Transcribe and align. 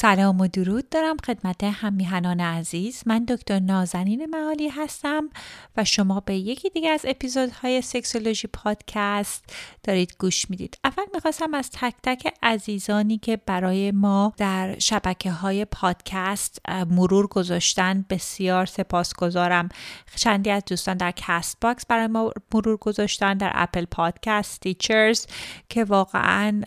سلام 0.00 0.40
و 0.40 0.48
درود 0.48 0.88
دارم 0.88 1.16
خدمت 1.26 1.64
همیهنان 1.64 2.40
عزیز. 2.40 3.02
من 3.06 3.24
دکتر 3.24 3.60
نازنین 3.60 4.26
معالی 4.26 4.68
هستم 4.68 5.30
و 5.76 5.84
شما 5.84 6.20
به 6.20 6.34
یکی 6.34 6.70
دیگه 6.70 6.90
از 6.90 7.04
اپیزودهای 7.08 7.82
سکسولوژی 7.82 8.48
پادکست 8.48 9.44
دارید 9.84 10.16
گوش 10.18 10.50
می‌دید. 10.50 10.78
اول 10.84 11.04
می‌خواستم 11.14 11.54
از 11.54 11.70
تک 11.70 11.94
تک 12.02 12.34
عزیزانی 12.42 13.18
که 13.18 13.36
برای 13.36 13.90
ما 13.90 14.32
در 14.36 14.78
شبکه 14.78 15.32
های 15.32 15.64
پادکست 15.64 16.58
مرور 16.90 17.26
گذاشتن 17.26 18.04
بسیار 18.10 18.66
سپاسگزارم. 18.66 19.68
چندی 20.16 20.50
از 20.50 20.62
دوستان 20.64 20.96
در 20.96 21.12
کست‌باکس 21.16 21.86
برای 21.86 22.06
ما 22.06 22.32
مرور 22.54 22.76
گذاشتن 22.76 23.34
در 23.34 23.52
اپل 23.54 23.84
پادکست 23.84 24.60
تیچرز 24.60 25.26
که 25.68 25.84
واقعا 25.84 26.62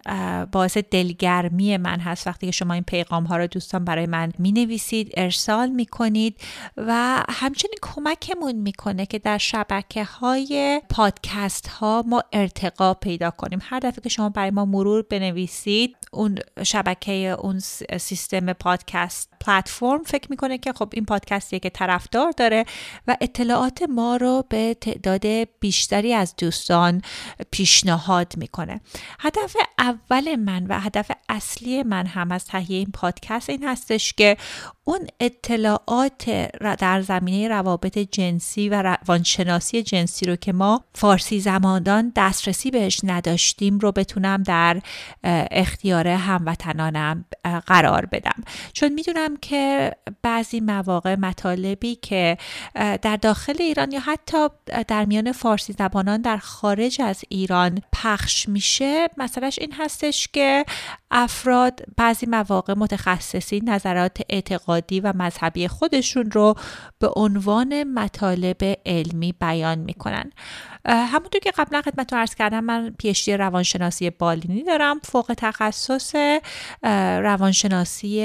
باعث 0.51 0.77
دلگرمی 0.77 1.77
من 1.77 1.99
هست 1.99 2.27
وقتی 2.27 2.45
که 2.45 2.51
شما 2.51 2.73
این 2.73 2.83
پیغام 2.83 3.20
ها 3.25 3.37
رو 3.37 3.47
دوستان 3.47 3.85
برای 3.85 4.05
من 4.05 4.31
می 4.39 4.51
نویسید 4.51 5.13
ارسال 5.17 5.69
می 5.69 5.85
کنید 5.85 6.37
و 6.77 7.23
همچنین 7.29 7.75
کمکمون 7.81 8.55
می‌کنه 8.55 9.05
که 9.05 9.19
در 9.19 9.37
شبکه 9.37 10.03
های 10.03 10.81
پادکست 10.89 11.67
ها 11.67 12.03
ما 12.07 12.23
ارتقا 12.33 12.93
پیدا 12.93 13.31
کنیم. 13.31 13.59
هر 13.61 13.79
دفعه 13.79 14.01
که 14.03 14.09
شما 14.09 14.29
برای 14.29 14.51
ما 14.51 14.65
مرور 14.65 15.01
بنویسید 15.01 15.97
اون 16.11 16.39
شبکه 16.63 17.11
اون 17.39 17.59
سیستم 17.99 18.53
پادکست 18.53 19.30
پلتفرم 19.41 20.03
فکر 20.03 20.27
می‌کنه 20.29 20.57
که 20.57 20.73
خب 20.73 20.89
این 20.93 21.05
پادکستیه 21.05 21.59
که 21.59 21.69
طرفدار 21.69 22.31
داره 22.37 22.65
و 23.07 23.17
اطلاعات 23.21 23.83
ما 23.89 24.15
رو 24.15 24.45
به 24.49 24.77
تعداد 24.81 25.25
بیشتری 25.59 26.13
از 26.13 26.35
دوستان 26.37 27.01
پیشنهاد 27.51 28.33
می‌کنه. 28.37 28.81
هدف 29.19 29.55
اول 29.79 30.35
من 30.35 30.65
و 30.67 30.79
هدف 30.79 31.11
اصلی 31.29 31.83
من 31.83 32.05
هم 32.05 32.31
از 32.31 32.45
تهیه 32.45 32.77
این 32.77 32.91
پادکست 32.93 33.49
این 33.49 33.63
هستش 33.63 34.13
که 34.13 34.37
اون 34.83 35.07
اطلاعات 35.19 36.51
در 36.79 37.01
زمینه 37.01 37.47
روابط 37.47 37.97
جنسی 37.97 38.69
و 38.69 38.81
روانشناسی 38.81 39.83
جنسی 39.83 40.25
رو 40.25 40.35
که 40.35 40.53
ما 40.53 40.83
فارسی 40.93 41.39
زماندان 41.39 42.11
دسترسی 42.15 42.71
بهش 42.71 42.99
نداشتیم 43.03 43.79
رو 43.79 43.91
بتونم 43.91 44.43
در 44.43 44.81
اختیار 45.51 46.07
هموطنانم 46.07 47.25
قرار 47.65 48.05
بدم. 48.05 48.43
چون 48.73 48.93
می‌دونم 48.93 49.30
که 49.37 49.91
بعضی 50.21 50.59
مواقع 50.59 51.15
مطالبی 51.15 51.95
که 51.95 52.37
در 52.75 53.15
داخل 53.21 53.55
ایران 53.59 53.91
یا 53.91 53.99
حتی 53.99 54.47
در 54.87 55.05
میان 55.05 55.31
فارسی 55.31 55.73
زبانان 55.73 56.21
در 56.21 56.37
خارج 56.37 57.01
از 57.01 57.21
ایران 57.29 57.81
پخش 57.93 58.49
میشه 58.49 59.07
مثلش 59.17 59.59
این 59.59 59.73
هستش 59.73 60.27
که 60.27 60.65
افراد 61.11 61.81
بعضی 61.97 62.25
مواقع 62.25 62.73
متخصصی 62.77 63.61
نظرات 63.63 64.17
اعتقادی 64.29 64.99
و 64.99 65.13
مذهبی 65.15 65.67
خودشون 65.67 66.31
رو 66.31 66.55
به 66.99 67.09
عنوان 67.15 67.83
مطالب 67.83 68.57
علمی 68.85 69.33
بیان 69.39 69.79
می‌کنن. 69.79 70.31
همونطور 70.85 71.41
که 71.41 71.51
قبلا 71.51 71.81
خدمتتون 71.81 72.19
عرض 72.19 72.35
کردم 72.35 72.63
من 72.63 72.95
پیشتی 72.97 73.37
روانشناسی 73.37 74.09
بالینی 74.09 74.63
دارم. 74.63 74.99
فوق 74.99 75.33
تخصص 75.37 76.15
روانشناسی 77.23 78.21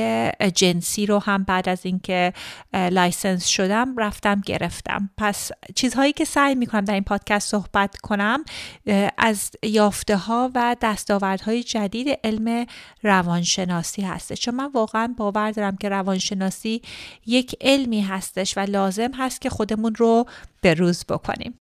جنسی 0.54 1.06
رو 1.06 1.18
هم 1.18 1.42
بعد 1.42 1.68
از 1.68 1.86
اینکه 1.86 2.32
license 2.72 3.46
شدم 3.46 3.96
رفتم 3.98 4.40
گرفتم. 4.46 5.10
پس 5.18 5.50
چیزهایی 5.74 6.12
که 6.12 6.24
سعی 6.24 6.54
می‌کنم 6.54 6.84
در 6.84 6.94
این 6.94 7.04
پادکست 7.04 7.50
صحبت 7.50 7.96
کنم 7.96 8.44
از 9.18 9.50
یافته 9.62 10.16
ها 10.16 10.50
و 10.54 10.76
دستاوردهای 10.82 11.62
جدید 11.62 12.18
علم 12.24 12.66
روانشناسی 13.02 14.02
هستش. 14.02 14.40
چون 14.40 14.54
من 14.54 14.70
واقعا 14.74 15.14
باور 15.16 15.50
دارم 15.50 15.76
که 15.76 15.88
روانشناسی 15.88 16.82
یک 17.26 17.56
علمی 17.60 18.00
هستش 18.00 18.58
و 18.58 18.60
لازم 18.60 19.10
هست 19.14 19.40
که 19.40 19.50
خودمون 19.50 19.94
رو 19.94 20.26
به 20.60 20.74
روز 20.74 21.04
بکنیم. 21.08 21.58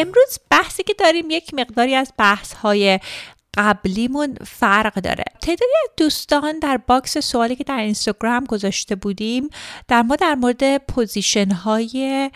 امروز 0.00 0.38
بحثی 0.50 0.82
که 0.82 0.94
داریم 0.98 1.30
یک 1.30 1.54
مقداری 1.54 1.94
از 1.94 2.12
بحث 2.18 2.52
های 2.52 3.00
قبلیمون 3.56 4.34
فرق 4.34 4.94
داره. 4.94 5.24
تعدادی 5.42 5.72
از 5.84 5.90
دوستان 5.96 6.58
در 6.58 6.76
box 6.76 7.18
سوالی 7.18 7.56
که 7.56 7.64
در 7.64 7.78
اینستاگرام 7.78 8.44
گذاشته 8.44 8.94
بودیم 8.94 9.48
در 9.88 10.02
ما 10.02 10.16
در 10.16 10.34
مورد 10.34 10.78
position 10.78 11.50
های 11.50 12.30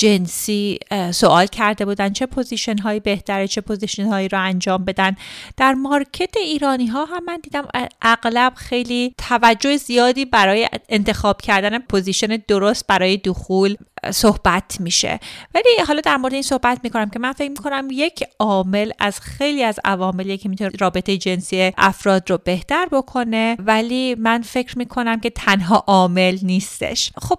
جنسی 0.00 0.78
سوال 1.12 1.46
کرده 1.46 1.84
بودن 1.84 2.12
چه 2.12 2.26
position 2.26 2.78
هایی 2.78 3.00
بهتره 3.00 3.48
چه 3.48 3.60
position 3.60 4.04
هایی 4.04 4.28
رو 4.28 4.42
انجام 4.42 4.84
بدن. 4.84 5.16
در 5.56 5.74
market 5.74 6.36
ایرانی 6.36 6.86
ها 6.86 7.04
هم 7.04 7.24
من 7.24 7.38
دیدم 7.42 7.68
اغلب 8.02 8.52
خیلی 8.54 9.14
توجه 9.28 9.76
زیادی 9.76 10.24
برای 10.24 10.68
انتخاب 10.88 11.40
کردن 11.40 11.78
position 11.78 12.38
درست 12.48 12.86
برای 12.86 13.16
دخول 13.16 13.76
صحبت 14.10 14.76
میشه. 14.80 15.20
ولی 15.54 15.68
حالا 15.86 16.00
در 16.00 16.16
مورد 16.16 16.32
این 16.32 16.42
صحبت 16.42 16.80
می‌کنم 16.82 17.10
که 17.10 17.18
من 17.18 17.32
فکر 17.32 17.50
می‌کنم 17.50 17.88
یک 17.92 18.24
عامل 18.38 18.90
از 18.98 19.20
خیلی 19.20 19.62
از 19.62 19.80
عواملی 19.84 20.38
که 20.38 20.48
می‌تونه 20.48 20.70
رابطه 20.80 21.16
جنسی 21.16 21.72
افراد 21.78 22.30
رو 22.30 22.38
بهتر 22.44 22.86
بکنه 22.86 23.56
ولی 23.58 24.14
من 24.14 24.42
فکر 24.42 24.78
می‌کنم 24.78 25.20
که 25.20 25.30
تنها 25.30 25.84
عامل 25.86 26.38
نیستش. 26.42 27.12
خب 27.22 27.38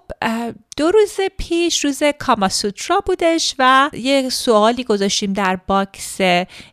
دو 0.76 0.90
روز 0.90 1.16
پیش 1.38 1.84
روز 1.84 2.02
کاماسوترا 2.52 3.00
بودش 3.06 3.54
و 3.58 3.90
یه 3.92 4.28
سوالی 4.28 4.84
گذاشتیم 4.84 5.32
در 5.32 5.56
box 5.56 6.20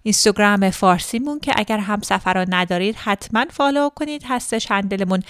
اینستاگرام 0.03 0.69
فارسیمون 0.69 1.39
که 1.39 1.53
اگر 1.55 1.77
هم 1.77 2.01
صفحه 2.01 2.33
رو 2.33 2.45
ندارید 2.49 2.95
حتما 2.95 3.45
follow 3.49 3.89
کنید. 3.89 4.23
هستش 4.27 4.71
handle 4.71 5.06
مون 5.06 5.23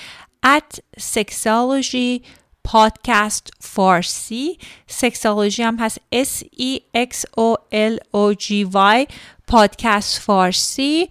at 0.46 0.80
sexology 1.00 2.26
پادکست 2.64 3.52
فارسی. 3.60 4.58
سکسولوژی 4.88 5.64
هم 5.64 5.78
هست 5.80 5.98
S 6.16 6.44
E 6.44 6.80
X 6.98 7.16
O 7.40 7.56
L 7.72 7.98
O 8.14 8.36
G 8.36 8.74
Y 8.74 9.14
پادکست 9.48 10.20
فارسی. 10.20 11.10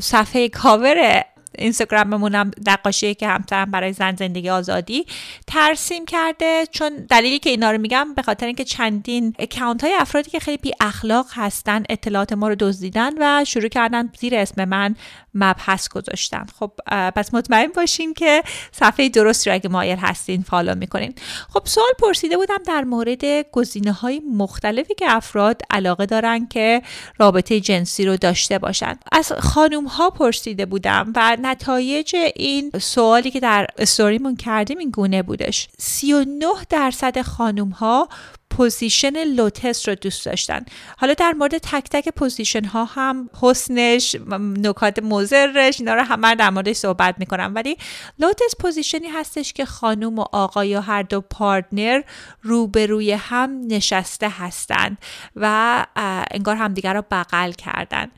صفحه 0.00 0.48
کاور 0.48 1.24
اینستاگراممونم 1.58 2.50
نقاشی 2.66 3.14
که 3.14 3.28
همسرم 3.28 3.70
برای 3.70 3.92
زن 3.92 4.16
زندگی 4.16 4.50
آزادی 4.50 5.06
ترسیم 5.46 6.04
کرده 6.04 6.66
چون 6.70 7.06
دلیلی 7.10 7.38
که 7.38 7.50
اینا 7.50 7.70
رو 7.70 7.78
میگم 7.78 8.14
به 8.14 8.22
خاطر 8.22 8.46
اینکه 8.46 8.64
چندین 8.64 9.34
اکانت 9.38 9.84
های 9.84 9.94
افرادی 9.94 10.30
که 10.30 10.40
خیلی 10.40 10.56
بی 10.56 10.72
اخلاق 10.80 11.26
هستن 11.32 11.82
اطلاعات 11.88 12.32
ما 12.32 12.48
رو 12.48 12.54
دزدیدن 12.54 13.12
و 13.18 13.44
شروع 13.44 13.68
کردن 13.68 14.10
زیر 14.20 14.34
اسم 14.34 14.64
من 14.64 14.96
مبحث 15.34 15.88
گذاشتن. 15.88 16.46
خب 16.58 16.72
پس 16.88 17.34
مطمئن 17.34 17.66
باشین 17.66 18.14
که 18.14 18.42
صفحه 18.72 19.08
درست 19.08 19.48
رو 19.48 19.54
اگه 19.54 19.68
مایل 19.68 19.98
هستین 19.98 20.42
follow 20.42 20.74
می‌کنین. 20.74 21.14
خب 21.52 21.62
سوال 21.64 21.92
پرسیده 21.98 22.36
بودم 22.36 22.58
در 22.66 22.84
مورد 22.84 23.24
گزینه 23.52 23.92
های 23.92 24.22
مختلفی 24.32 24.94
که 24.94 25.06
افراد 25.08 25.62
علاقه 25.70 26.06
دارن 26.06 26.46
که 26.46 26.82
رابطه 27.18 27.60
جنسی 27.60 28.04
رو 28.04 28.16
داشته 28.16 28.58
باشن. 28.58 28.98
از 29.12 29.32
خانوم 29.32 29.84
ها 29.84 30.10
پرسیده 30.10 30.66
بودم 30.66 31.12
و 31.16 31.36
نتایج 31.42 32.16
این 32.36 32.70
سوالی 32.80 33.30
که 33.30 33.40
در 33.40 33.66
استوریمون 33.78 34.36
کردیم 34.36 34.78
این 34.78 34.90
گونه 34.90 35.22
بودش. 35.22 35.68
39 35.78 36.46
درصد 36.70 37.22
خانوم 37.22 37.68
ها 37.68 38.08
position 38.50 39.24
lotus 39.24 39.88
رو 39.88 39.94
دوست 39.94 40.26
داشتن. 40.26 40.64
حالا 40.98 41.14
در 41.14 41.32
مورد 41.32 41.58
تک 41.58 41.88
تک 41.90 42.08
position 42.08 42.64
ها 42.64 42.84
هم 42.84 43.30
حسنش 43.40 44.16
نکات 44.58 44.98
مزرش 44.98 45.80
اینا 45.80 45.94
رو 45.94 46.02
همه 46.02 46.34
در 46.34 46.50
موردش 46.50 46.76
صحبت 46.76 47.14
می‌کنم. 47.18 47.52
ولی 47.54 47.76
lotus 48.18 48.54
position 48.60 49.03
ی 49.03 49.08
هستش 49.08 49.52
که 49.52 49.64
خانوم 49.64 50.18
و 50.18 50.24
آقا 50.32 50.64
یا 50.64 50.80
هر 50.80 51.02
دو 51.02 51.20
partner 51.20 52.02
روبروی 52.42 53.12
هم 53.12 53.60
نشسته 53.68 54.28
هستند 54.28 54.98
و 55.36 55.86
انگار 56.30 56.56
همدیگر 56.56 56.94
رو 56.94 57.02
بغل 57.10 57.52
کردن. 57.52 58.10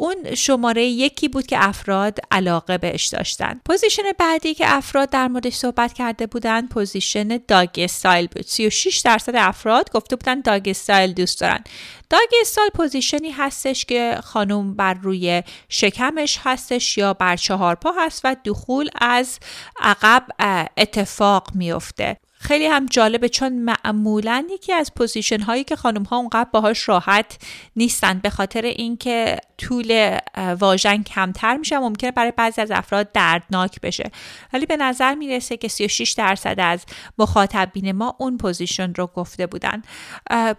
اون 0.00 0.34
شماره 0.34 0.84
یکی 0.84 1.28
بود 1.28 1.46
که 1.46 1.56
افراد 1.68 2.18
علاقه 2.30 2.78
بهش 2.78 3.06
داشتن. 3.06 3.60
position 3.64 4.02
بعدی 4.18 4.54
که 4.54 4.64
افراد 4.76 5.10
در 5.10 5.28
موردش 5.28 5.54
صحبت 5.54 5.92
کرده 5.92 6.26
بودن 6.26 6.66
position 6.66 7.38
doggy 7.48 7.68
style 7.76 8.26
بود. 8.26 8.42
36 8.46 8.98
درصد 8.98 9.36
افراد 9.36 9.92
گفته 9.92 10.16
بودن 10.16 10.40
doggy 10.40 10.68
style 10.68 11.12
دوست 11.12 11.40
دارن. 11.40 11.64
doggy 12.10 12.28
style 12.40 12.70
position 12.74 13.24
ی 13.24 13.30
هستش 13.30 13.84
که 13.84 14.18
خانم 14.24 14.74
بر 14.74 14.94
روی 14.94 15.42
شکمش 15.68 16.38
هستش 16.42 16.98
یا 16.98 17.14
بر 17.14 17.36
چهار 17.36 17.74
پا 17.74 17.92
هست 17.98 18.20
و 18.24 18.36
دخول 18.44 18.90
از 19.00 19.38
عقب 19.80 20.26
اتفاق 20.76 21.48
میفته 21.54 22.16
خیلی 22.40 22.66
هم 22.66 22.86
جالبه 22.86 23.28
چون 23.28 23.52
معمولا 23.52 24.46
یکی 24.50 24.72
از 24.72 24.94
position 24.94 25.40
هایی 25.40 25.64
که 25.64 25.76
خانم 25.76 26.02
ها 26.02 26.16
اونقدر 26.16 26.48
باهاش 26.52 26.88
راحت 26.88 27.38
نیستن 27.76 28.18
به 28.18 28.30
خاطر 28.30 28.62
اینکه 28.62 29.38
طول 29.58 30.18
واژن 30.58 31.02
کمتر 31.02 31.56
میشه 31.56 31.78
ممکنه 31.78 32.10
برای 32.10 32.32
بعضی 32.36 32.60
از 32.60 32.70
افراد 32.70 33.12
دردناک 33.12 33.80
بشه. 33.80 34.10
ولی 34.52 34.66
به 34.66 34.76
نظر 34.76 35.14
می‌رسه 35.14 35.56
که 35.56 35.68
36 35.68 36.12
درصد 36.12 36.54
از 36.58 36.84
مخاطبین 37.18 37.92
ما 37.92 38.16
اون 38.18 38.36
position 38.36 38.94
رو 38.94 39.06
گفته 39.06 39.46
بودن. 39.46 39.82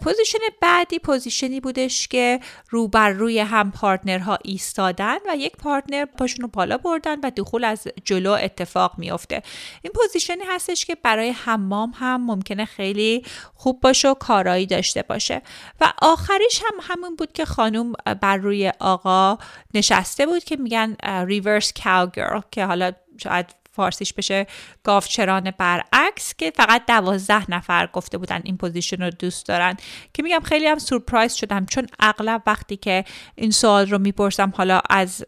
position 0.02 0.40
بعدی 0.62 1.00
position 1.00 1.53
ی 1.53 1.60
بودش 1.60 2.08
که 2.08 2.40
رو 2.70 2.88
بر 2.88 3.10
روی 3.10 3.40
هم 3.40 3.72
partner 3.72 4.30
ها 4.30 4.38
ایستادن 4.44 5.18
و 5.30 5.36
یک 5.36 5.58
partner 5.58 6.06
پاشون 6.06 6.42
رو 6.42 6.48
بالا 6.48 6.78
بردن 6.78 7.20
و 7.24 7.32
دخول 7.38 7.64
از 7.64 7.88
جلو 8.06 8.32
اتفاق 8.32 8.94
میفته 8.98 9.42
این 9.82 9.94
position 9.94 10.38
ی 10.38 10.44
هستش 10.48 10.86
که 10.86 10.96
برای 10.96 11.32
حمام 11.70 11.94
هم 11.96 12.26
ممکنه 12.26 12.66
خیلی 12.66 13.26
خوب 13.54 13.82
باشه 13.82 14.10
و 14.10 14.14
کارایی 14.14 14.66
داشته 14.66 15.02
باشه. 15.02 15.42
و 15.82 15.94
آخریش 16.02 16.62
هم 16.66 16.80
همون 16.82 17.16
بود 17.16 17.34
که 17.34 17.46
خانم 17.46 17.94
بر 18.22 18.38
روی 18.38 18.72
آقا 18.80 19.38
نشسته 19.74 20.26
بود 20.26 20.44
که 20.44 20.56
میگن 20.56 20.96
reverse 21.26 21.74
cow 21.84 22.10
که 22.52 22.66
حالا 22.66 22.92
شاید 23.18 23.46
فارسیش 23.80 24.14
بشه 24.14 24.48
گاوچران 24.84 25.52
برعکس 25.58 26.34
که 26.38 26.52
فقط 26.56 26.86
دوازده 26.88 27.52
نفر 27.52 27.90
گفته 27.94 28.18
بودن 28.18 28.42
این 28.44 28.58
position 28.58 29.04
رو 29.04 29.10
دوست 29.10 29.46
دارن. 29.46 29.78
که 30.14 30.24
میگم 30.24 30.40
خیلی 30.40 30.68
هم 30.68 30.80
surprise 30.80 31.34
شدم 31.34 31.66
چون 31.66 31.88
اغلب 32.00 32.42
وقتی 32.48 32.78
که 32.78 33.06
این 33.36 33.52
سوال 33.52 33.90
رو 33.90 33.98
می‌پرسم 34.00 34.54
حالا 34.56 34.82
از 34.90 35.26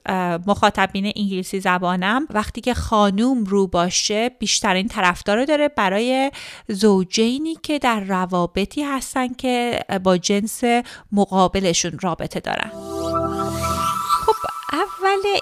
مخاطبین 0.47 1.11
انگلیسی 1.15 1.59
زبانم 1.59 2.27
وقتی 2.29 2.61
که 2.61 2.73
خانوم 2.73 3.43
رو 3.43 3.67
باشه 3.67 4.29
بیشترین 4.29 4.87
طرفدار 4.87 5.45
داره 5.45 5.67
برای 5.67 6.31
زوجینی 6.67 7.55
که 7.63 7.79
در 7.79 7.99
روابطی 7.99 8.83
هستن 8.83 9.33
که 9.33 9.79
با 10.03 10.17
جنس 10.17 10.63
مقابلشون 11.11 11.99
رابطه 12.01 12.39
دارن. 12.39 12.71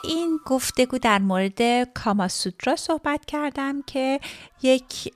این 0.04 0.40
گفتگو 0.46 0.98
در 0.98 1.20
مورد 1.20 1.84
کاماسوترا 1.94 2.76
صحبت 2.76 3.26
کردم 3.26 3.82
که 3.82 4.20
یک 4.62 5.14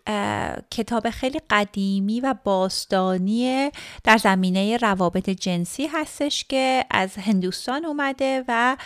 کتاب 0.71 1.10
خیلی 1.10 1.42
قدیمی 1.50 2.21
و 2.21 2.36
باستانی 2.44 3.71
در 4.04 4.18
زمینه 4.18 4.77
روابط 4.77 5.30
جنسی 5.30 5.88
هستش 5.88 6.44
که 6.44 6.86
از 6.92 7.15
هندوستان 7.15 7.86
اومده 7.86 8.44
و 8.48 8.77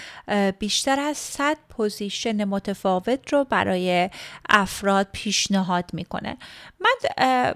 بیشتر 0.60 1.00
از 1.00 1.18
100 1.18 1.58
position 1.78 2.44
متفاوت 2.44 3.34
رو 3.34 3.44
برای 3.44 4.10
افراد 4.50 5.08
پیشنهاد 5.12 5.86
می‌کنه. 5.94 6.38
من 6.80 7.14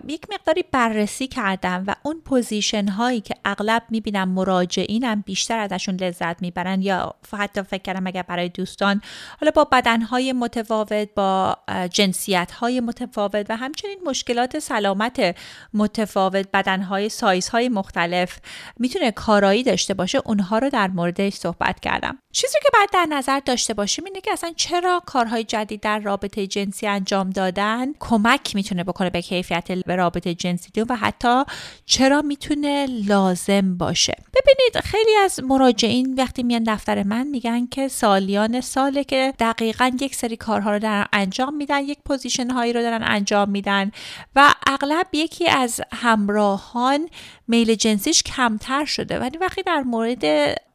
یک 0.08 0.28
مقداری 0.34 0.64
بررسی 0.72 1.28
کردم 1.28 1.84
و 1.88 1.96
اون 2.04 2.22
position 2.26 2.88
هایی 2.88 3.22
که 3.22 3.36
اغلب 3.46 3.84
می‌بینم 3.90 4.30
مراجعینم 4.30 5.22
بیشتر 5.22 5.60
ازشون 5.60 5.96
لذت 5.96 6.42
می‌برن 6.42 6.82
یا 6.82 7.16
حتی 7.38 7.62
فکر 7.62 7.82
کردم 7.82 8.08
اگر 8.08 8.22
برای 8.22 8.50
دوستان 8.50 9.02
حالا 9.40 9.52
با 9.52 9.64
بدن 9.64 10.02
های 10.02 10.34
متفاوت 10.34 11.10
با 11.16 11.58
جنسیت 11.92 12.52
های 12.52 12.80
متفاوت 12.80 13.46
و 13.50 13.58
همچنین 13.58 14.00
مشکلات 14.06 14.60
سلامت 14.60 15.36
متفاوت 15.74 16.48
بدن 16.54 16.82
های 16.82 17.70
مختلف 17.70 18.40
می‌تونه 18.80 19.12
کارایی 19.12 19.64
داشته 19.64 19.94
باشه 19.94 20.22
اونها 20.26 20.58
رو 20.58 20.70
در 20.70 20.88
موردش 20.88 21.34
صحبت 21.34 21.80
کردم. 21.80 22.18
چیزی 22.32 22.58
که 22.64 22.70
باید 22.74 22.90
در 22.94 23.16
نظر 23.16 23.40
داشته 23.40 23.74
باشیم 23.74 24.06
اینه 24.12 24.22
که 24.22 24.32
اصلا 24.32 24.52
چرا 24.56 25.02
کارهای 25.06 25.44
جدید 25.44 25.82
در 25.82 26.00
رابطه 26.00 26.48
جنسی 26.48 26.88
انجام 26.88 27.30
دادن 27.30 27.94
کمک 28.00 28.56
می‌تونه 28.56 28.84
بکنه 28.84 29.10
به 29.10 29.22
کیفیت 29.22 29.72
رابطه 29.88 30.34
جنسی 30.34 30.82
و 30.90 30.96
حتی 30.96 31.44
چرا 31.86 32.22
می‌تونه 32.22 32.86
لازم 32.86 33.78
باشه. 33.78 34.14
ببینید 34.34 34.86
خیلی 34.86 35.16
از 35.24 35.40
مراجعین 35.44 36.16
وقتی 36.16 36.44
میان 36.44 36.64
دفتر 36.64 37.04
من 37.04 37.28
میگن 37.28 37.68
که 37.68 37.88
سالیان 37.88 38.62
ساله 38.62 39.04
که 39.04 39.34
دقیقا 39.40 39.92
یک 40.02 40.16
سری 40.16 40.38
کارها 40.38 40.72
رو 40.72 40.80
دارن 40.80 41.06
انجام 41.14 41.56
میدن 41.56 41.80
یک 41.80 42.00
position 42.06 42.50
هایی 42.50 42.74
رو 42.74 42.82
دارن 42.82 43.04
انجام 43.04 43.50
میدن 43.50 43.92
و 44.36 44.54
اغلب 44.68 45.08
یکی 45.14 45.50
از 45.50 45.82
همراهان 45.94 47.10
میل 47.48 47.76
جنسیش 47.76 48.24
کمتر 48.24 48.86
شده. 48.86 49.20
ولی 49.20 49.38
وقتی 49.38 49.62
در 49.64 49.82
مورد 49.82 50.24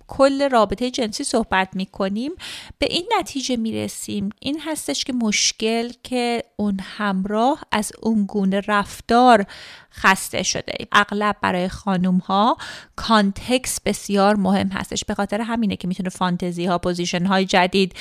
کل 0.08 0.50
رابطه 0.50 0.91
جنسی 0.91 1.25
صحبت 1.25 1.69
می 1.73 1.87
کنیم 1.87 2.32
به 2.79 2.87
این 2.91 3.08
نتیجه 3.19 3.56
می 3.56 3.73
رسیم 3.73 4.31
این 4.41 4.61
هستش 4.61 5.05
که 5.05 5.12
مشکل 5.12 5.93
که 6.03 6.44
اون 6.56 6.81
همراه 6.82 7.62
از 7.73 7.93
اون 8.03 8.25
گونه 8.25 8.62
رفتار 8.69 9.47
خسته 9.93 10.43
شده. 10.43 10.75
اغلب 10.93 11.37
برای 11.43 11.69
خانوم 11.69 12.17
ها 12.17 12.56
context 12.96 13.81
بسیار 13.81 14.37
مهم 14.37 14.69
هستش. 14.69 15.05
به 15.05 15.14
خاطر 15.14 15.41
همینه 15.41 15.76
که 15.76 15.88
می‌تونه 15.88 16.08
فانتزی 16.08 16.67
ها 16.67 16.79
position 16.78 17.26
های 17.26 17.44
جدید 17.44 17.94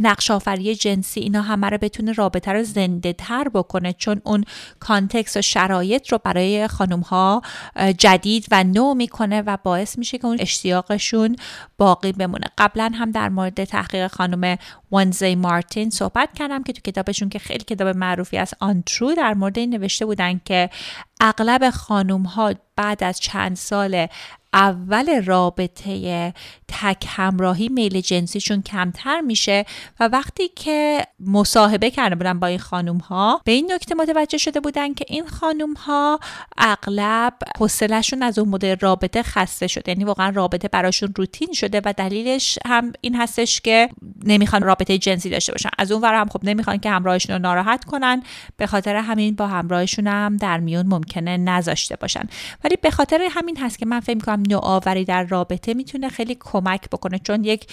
نقش 0.00 0.30
آفری 0.30 0.74
جنسی 0.74 1.20
اینا 1.20 1.42
همه 1.42 1.66
رو 1.66 1.78
بتونه 1.78 2.12
رابطه 2.12 2.52
رو 2.52 2.62
زنده 2.62 3.12
تر 3.12 3.48
بکنه. 3.48 3.92
چون 3.92 4.20
اون 4.24 4.44
کانتکس 4.80 5.36
و 5.36 5.42
شرایط 5.42 6.12
رو 6.12 6.18
برای 6.24 6.68
خانوم 6.68 7.00
ها 7.00 7.42
جدید 7.98 8.46
و 8.50 8.64
نو 8.64 8.94
می‌کنه 8.94 9.42
و 9.42 9.56
باعث 9.64 9.98
میشه 9.98 10.18
که 10.18 10.26
اون 10.26 10.36
اشتیاقشون 10.40 11.31
باقی 11.78 12.12
بمونه. 12.12 12.46
قبلا 12.58 12.92
هم 12.94 13.10
در 13.10 13.28
مورد 13.28 13.64
تحقیق 13.64 14.06
خانم 14.06 14.58
ونزی 14.92 15.34
مارتین 15.34 15.90
صحبت 15.90 16.28
کردم 16.34 16.62
که 16.62 16.72
تو 16.72 16.80
کتابشون 16.90 17.28
که 17.28 17.38
خیلی 17.38 17.64
کتاب 17.64 17.96
معروفی 17.96 18.38
از 18.38 18.54
آنترو 18.60 19.14
در 19.14 19.34
مورد 19.34 19.58
این 19.58 19.70
نوشته 19.70 20.06
بودن 20.06 20.40
که 20.44 20.70
اغلب 21.20 21.70
خانوم 21.70 22.22
ها 22.22 22.54
بعد 22.76 23.04
از 23.04 23.20
چند 23.20 23.56
سال 23.56 24.06
اول 24.54 25.24
رابطه 25.24 26.34
تک 26.68 27.04
همراهی 27.08 27.68
میل 27.68 28.00
جنسیشون 28.00 28.62
کمتر 28.62 29.20
میشه 29.20 29.64
و 30.00 30.08
وقتی 30.08 30.48
که 30.48 31.06
مصاحبه 31.20 31.90
کرده 31.90 32.14
بودن 32.14 32.40
با 32.40 32.46
این 32.46 32.58
خانوم 32.58 32.98
ها 32.98 33.40
به 33.44 33.52
این 33.52 33.72
نکته 33.72 33.94
متوجه 33.94 34.38
شده 34.38 34.60
بودن 34.60 34.94
که 34.94 35.04
این 35.08 35.26
خانوم 35.26 35.72
ها 35.74 36.20
اغلب 36.58 37.34
حوصلهشون 37.58 38.22
از 38.22 38.38
اون 38.38 38.48
مدل 38.48 38.76
رابطه 38.80 39.22
خسته 39.22 39.66
شده. 39.66 39.92
یعنی 39.92 40.04
واقعا 40.04 40.30
رابطه 40.30 40.68
براشون 40.68 41.14
روتین 41.16 41.52
شده 41.52 41.80
و 41.84 41.94
دلیلش 41.96 42.58
هم 42.66 42.92
این 43.00 43.16
هستش 43.16 43.60
که 43.60 43.88
نمی‌خوان 44.24 44.62
رابطه 44.62 44.98
جنسی 44.98 45.30
داشته 45.30 45.52
باشن. 45.52 45.70
از 45.78 45.92
اون 45.92 46.02
ور 46.02 46.14
هم 46.14 46.28
خب 46.28 46.40
نمی‌خوان 46.44 46.78
که 46.78 46.90
همراهشون 46.90 47.36
رو 47.36 47.42
ناراحت 47.42 47.84
کنن. 47.84 48.22
به 48.56 48.66
خاطر 48.66 48.96
همین 48.96 49.34
با 49.34 49.46
همراهشون 49.46 50.06
هم 50.06 50.36
در 50.36 50.60
میون 50.60 50.86
ممکنه 50.86 51.36
نذاشته 51.36 51.96
باشن. 51.96 52.28
ولی 52.64 52.76
به 52.76 52.90
خاطر 52.90 53.28
همین 53.30 53.56
هست 53.56 53.78
که 53.78 53.86
من 53.86 54.00
فکر 54.00 54.41
نوآوری 54.48 55.04
در 55.04 55.24
رابطه 55.24 55.74
می‌تونه 55.74 56.08
خیلی 56.08 56.36
کمک 56.40 56.90
بکنه 56.90 57.18
چون 57.18 57.44
یک 57.44 57.66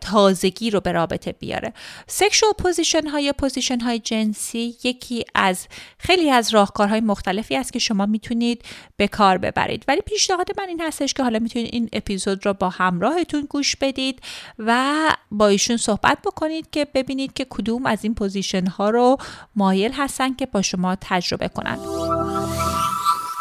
تازگی 0.00 0.70
رو 0.70 0.80
به 0.80 0.92
رابطه 0.92 1.32
بیاره. 1.32 1.72
sexual 2.06 2.52
position 2.58 3.08
های 3.08 3.32
position 3.32 3.80
های 3.80 3.98
جنسی 3.98 4.76
یکی 4.84 5.24
از 5.34 5.66
خیلی 5.98 6.30
از 6.30 6.54
راهکارهای 6.54 7.00
مختلفی 7.00 7.56
است 7.56 7.72
که 7.72 7.78
شما 7.78 8.06
می‌تونید 8.06 8.64
به 8.96 9.08
کار 9.08 9.38
ببرید. 9.38 9.84
ولی 9.88 10.00
پیشنهاد 10.00 10.48
من 10.58 10.68
این 10.68 10.80
هستش 10.80 11.14
که 11.14 11.22
حالا 11.22 11.38
می‌تونید 11.38 11.68
این 11.72 11.88
اپیزود 11.92 12.46
رو 12.46 12.52
با 12.52 12.68
همراهتون 12.68 13.46
گوش 13.50 13.76
بدید 13.76 14.20
و 14.58 14.96
با 15.30 15.48
ایشون 15.48 15.76
صحبت 15.76 16.18
بکنید 16.24 16.70
که 16.70 16.86
ببینید 16.94 17.32
که 17.32 17.46
کدوم 17.50 17.86
از 17.86 17.98
این 18.02 18.14
position 18.14 18.66
ها 18.66 18.90
رو 18.90 19.16
مایل 19.56 19.92
هستن 19.92 20.34
که 20.34 20.46
با 20.46 20.62
شما 20.62 20.96
تجربه 21.00 21.48
کنن. 21.48 21.78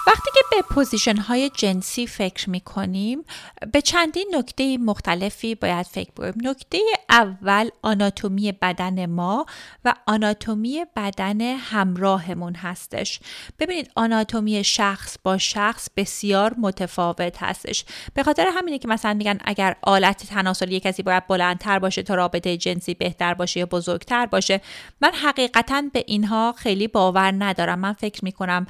وقتی 0.08 0.30
که 0.34 0.40
به 0.52 0.62
position 0.62 1.18
های 1.18 1.50
جنسی 1.50 2.08
فکر 2.08 2.50
می 2.50 2.62
کنیم 2.62 3.24
به 3.72 3.82
چندین 3.82 4.36
نکته 4.36 4.78
مختلفی 4.78 5.56
باید 5.56 5.86
فکر 5.86 6.12
کنیم 6.12 6.34
نکته 6.42 6.80
اول 7.10 7.70
آناتومی 7.82 8.52
بدن 8.52 9.06
ما 9.06 9.46
و 9.86 9.94
آناتومی 10.08 10.86
بدن 10.96 11.42
همراهمون 11.42 12.56
هستش. 12.56 13.20
ببینید 13.60 13.92
آناتومی 13.96 14.64
شخص 14.64 15.18
با 15.24 15.38
شخص 15.38 15.88
بسیار 15.98 16.56
متفاوت 16.58 17.44
هستش. 17.44 17.86
به 18.14 18.24
خاطر 18.24 18.48
همینه 18.54 18.78
که 18.78 18.88
مثلا 18.88 19.14
میگن 19.14 19.38
اگر 19.46 19.76
آلت 19.82 20.26
تناسلی 20.26 20.80
کسی 20.80 21.04
باید 21.04 21.28
بلندتر 21.28 21.80
باشه 21.80 22.04
تا 22.04 22.16
رابطه 22.16 22.58
جنسی 22.58 22.94
بهتر 22.94 23.34
باشه 23.34 23.60
یا 23.60 23.66
بزرگتر 23.66 24.26
باشه 24.26 24.62
من 25.02 25.12
حقیقتا 25.14 25.84
به 25.94 26.04
اینها 26.08 26.54
خیلی 26.58 26.88
باور 26.88 27.34
ندارم. 27.40 27.80
من 27.80 27.94
فکر 27.94 28.26
می‌کنم 28.26 28.66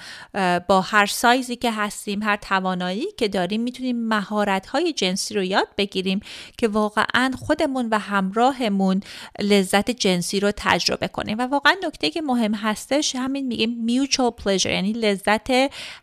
با 0.68 0.82
هر 0.82 1.06
سایزی 1.06 1.56
که 1.56 1.72
هستیم 1.72 2.24
هر 2.24 2.36
توانایی 2.36 3.06
که 3.18 3.28
داریم 3.28 3.62
می‌تونیم 3.62 4.08
مهارت 4.08 4.68
های 4.68 4.94
جنسی 4.94 5.34
رو 5.34 5.44
یاد 5.44 5.68
بگیریم 5.78 6.20
که 6.58 6.68
واقعا 6.68 7.32
خودمون 7.40 7.88
و 7.92 8.00
همراهمون 8.32 9.02
لذت 9.42 9.92
جنسی 9.92 10.40
رو 10.40 10.52
تجربه 10.58 11.08
کنیم. 11.08 11.38
و 11.40 11.42
واقعا 11.42 11.76
نکته 11.84 12.10
که 12.10 12.22
مهم 12.22 12.54
هستش 12.54 13.16
همین 13.16 13.48
میگیم 13.48 13.88
mutual 13.88 14.44
pleasure 14.44 14.66
یعنی 14.66 14.94
لذت 14.94 15.50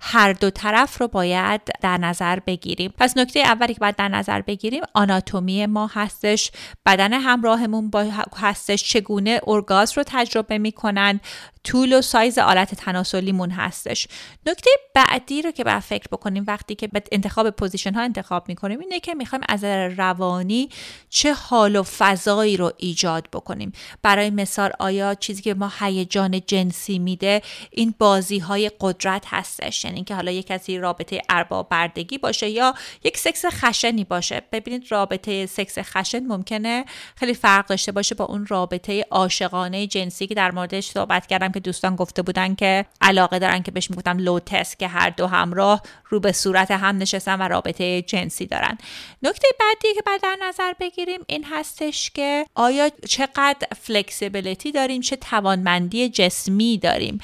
هر 0.01 0.33
دو 0.33 0.51
طرف 0.51 1.01
رو 1.01 1.09
باید 1.09 1.61
در 1.81 1.99
نظر 1.99 2.39
بگیریم. 2.39 2.95
پس 2.99 3.17
نکته 3.17 3.41
اولی 3.41 3.75
که 3.75 3.81
باید 3.81 3.97
در 3.97 4.09
نظر 4.09 4.41
بگیریم 4.41 4.83
آناتومی 4.95 5.67
ما 5.67 5.91
هستش 5.95 6.51
بدن 6.87 7.13
همراهمون 7.13 7.91
با 7.91 8.07
هستش 8.37 8.85
چگونه 8.85 9.41
ارگاز 9.47 9.99
رو 9.99 10.05
تجربه 10.07 10.59
می‌کنن 10.59 11.21
طول 11.69 11.99
و 11.99 12.03
سایز 12.03 12.39
آلت 12.39 12.75
تناسلیمون 12.75 13.51
هستش. 13.51 14.09
نکته 14.47 14.71
بعدی 14.95 15.43
رو 15.43 15.51
که 15.51 15.65
باید 15.65 15.79
فکر 15.79 16.07
بکنیم 16.13 16.45
وقتی 16.47 16.75
که 16.75 16.87
به 16.87 17.03
انتخاب 17.13 17.51
position 17.51 17.95
ها 17.95 18.03
انتخاب 18.03 18.49
می‌کنیم 18.49 18.81
اینه 18.81 19.01
که 19.01 19.15
می‌خوایم 19.15 19.45
از 19.49 19.65
روانی 19.99 20.69
چه 21.09 21.33
حال 21.33 21.77
و 21.77 21.83
فضایی 21.83 22.57
رو 22.57 22.73
ایجاد 22.77 23.29
بکنیم. 23.33 23.73
برای 24.03 24.31
مثال 24.31 24.71
آیا 24.79 25.15
چیزی 25.15 25.43
که 25.43 25.55
ما 25.55 25.73
هیجان 25.81 26.41
جنسی 26.47 26.99
میده 26.99 27.43
این 27.71 27.95
بازی 27.99 28.39
های 28.39 28.71
قدرت 28.81 29.25
هستش. 29.27 29.85
یعنی 29.85 30.05
که 30.05 30.15
حالا 30.15 30.31
یک 30.31 30.47
کسی 30.47 30.79
رابطه 30.79 31.23
ارباب 31.29 31.69
بردگی 31.69 32.19
باشه 32.19 32.49
یا 32.49 32.75
یک 33.05 33.19
سکس 33.19 33.45
خشنی 33.47 34.05
باشه. 34.05 34.43
ببینید 34.53 34.93
رابطه 34.93 35.47
سکس 35.47 35.79
خشن 35.79 36.27
ممکنه 36.27 36.85
خیلی 37.17 37.35
فرق 37.35 37.67
داشته 37.67 37.93
باشه 37.93 38.15
با 38.15 38.25
اون 38.25 38.47
رابطه 38.47 39.07
عاشقانه 39.11 39.87
جنسی 39.87 40.27
که 40.27 40.35
در 40.35 40.51
موردش 40.51 40.91
صحبت 40.91 41.27
کردم 41.27 41.49
که 41.59 41.63
دوستان 41.63 41.97
گفته 41.97 42.23
بودن 42.23 42.55
که 42.55 42.87
علاقه 43.01 43.39
دارن 43.39 43.63
که 43.63 43.71
بهش 43.71 43.91
می‌گفتم 43.91 44.19
لو 44.19 44.39
تست 44.39 44.79
که 44.79 44.89
هر 44.89 45.11
دو 45.11 45.27
همراه 45.27 45.83
رو 46.09 46.21
به 46.21 46.33
صورت 46.33 46.71
هم 46.71 46.97
نشستن 46.99 47.41
و 47.41 47.43
رابطه 47.43 48.03
جنسی 48.03 48.47
دارن. 48.47 48.79
نکته 49.23 49.49
بعدی 49.61 49.95
که 49.95 50.03
بعد 50.07 50.23
در 50.23 50.37
نظر 50.49 50.73
بگیریم 50.81 51.21
این 51.27 51.45
هستش 51.45 52.11
که 52.11 52.47
آیا 52.55 52.91
چقدر 53.09 53.69
فلکسیبیلیتی 53.81 54.73
داریم 54.73 55.01
چه 55.01 55.17
توانمندی 55.17 56.09
جسمی 56.09 56.79
داریم؟ 56.79 57.19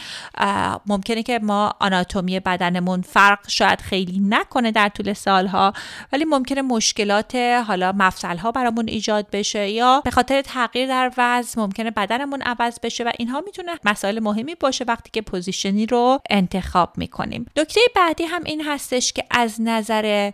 ممکنه 0.87 1.23
که 1.23 1.39
ما 1.39 1.73
آناتومی 1.81 2.41
بدنمون 2.41 3.03
فرق 3.03 3.39
شاید 3.49 3.81
خیلی 3.81 4.21
نکنه 4.29 4.73
در 4.73 4.89
طول 4.89 5.13
سالها 5.13 5.73
ولی 6.13 6.25
ممکنه 6.25 6.63
مشکلات 6.63 7.35
حالا 7.67 7.93
مفصل 7.93 8.37
ها 8.37 8.53
برامون 8.53 8.89
ایجاد 8.89 9.27
بشه 9.33 9.69
یا 9.69 10.01
به 10.05 10.11
خاطر 10.11 10.43
تغییر 10.43 10.89
در 10.89 11.13
وزن 11.19 11.61
ممکنه 11.61 11.91
بدنمون 11.91 12.43
عوض 12.43 12.79
بشه 12.83 13.05
و 13.05 13.11
اینها 13.19 13.41
می‌تونه 13.41 13.73
مسائل 13.85 14.21
مهمی 14.25 14.55
باشه 14.55 14.85
وقتی 14.89 15.11
که 15.13 15.23
پوزیشنی 15.23 15.87
رو 15.87 16.21
انتخاب 16.31 16.99
می‌کنیم. 16.99 17.47
نکته 17.57 17.81
بعدی 17.97 18.25
هم 18.25 18.43
این 18.45 18.63
هستش 18.65 19.13
که 19.13 19.25
از 19.31 19.61
نظر 19.61 20.31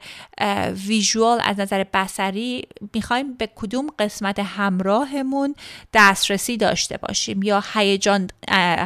ویژوال 0.86 1.40
از 1.44 1.60
نظر 1.60 1.84
بسری 1.94 2.62
می‌خوایم 2.94 3.34
به 3.34 3.48
کدوم 3.56 3.86
قسمت 3.98 4.38
همراهمون 4.38 5.54
دسترسی 5.94 6.56
داشته 6.56 6.96
باشیم 6.96 7.42
یا 7.42 7.62
هیجان 7.74 8.28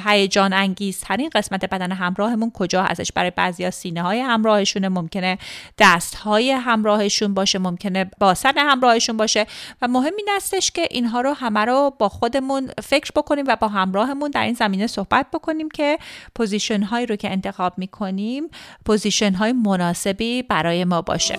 هیجان 0.07 0.53
انگیزترین 0.53 1.31
قسمت 1.35 1.65
بدن 1.65 1.93
همراهمون 1.93 2.51
کجا 2.51 2.83
هستش؟ 2.83 3.13
برای 3.13 3.31
بعضیا 3.31 3.71
سینه 3.71 4.03
های 4.03 4.21
همراهشون 4.21 4.89
ممکنه 4.89 5.39
دست 5.79 6.15
های 6.15 6.51
همراهشون 6.51 7.35
باشه 7.35 7.59
ممکنه 7.59 8.11
باسن 8.21 8.53
همراهشون 8.57 9.17
باشه 9.17 9.47
و 9.83 9.89
مهم 9.89 10.13
این 10.17 10.29
هستش 10.37 10.71
که 10.71 10.89
اینها 10.91 11.21
رو 11.21 11.33
همه 11.33 11.61
رو 11.61 11.93
با 11.99 12.09
خودمون 12.09 12.71
فکر 12.83 13.11
بکنیم 13.17 13.45
و 13.49 13.57
با 13.57 13.69
همراهمون 13.69 14.31
در 14.31 14.45
این 14.45 14.55
زمینه 14.55 14.84
صحبت 14.87 15.27
بکنیم 15.33 15.69
که 15.69 15.99
position 16.35 16.83
هایی 16.83 17.07
رو 17.07 17.17
که 17.17 17.31
انتخاب 17.31 17.73
می‌کنیم 17.79 18.45
position 18.85 19.33
های 19.35 19.53
مناسبی 19.53 20.43
برای 20.43 20.85
ما 20.85 21.03
باشه. 21.03 21.39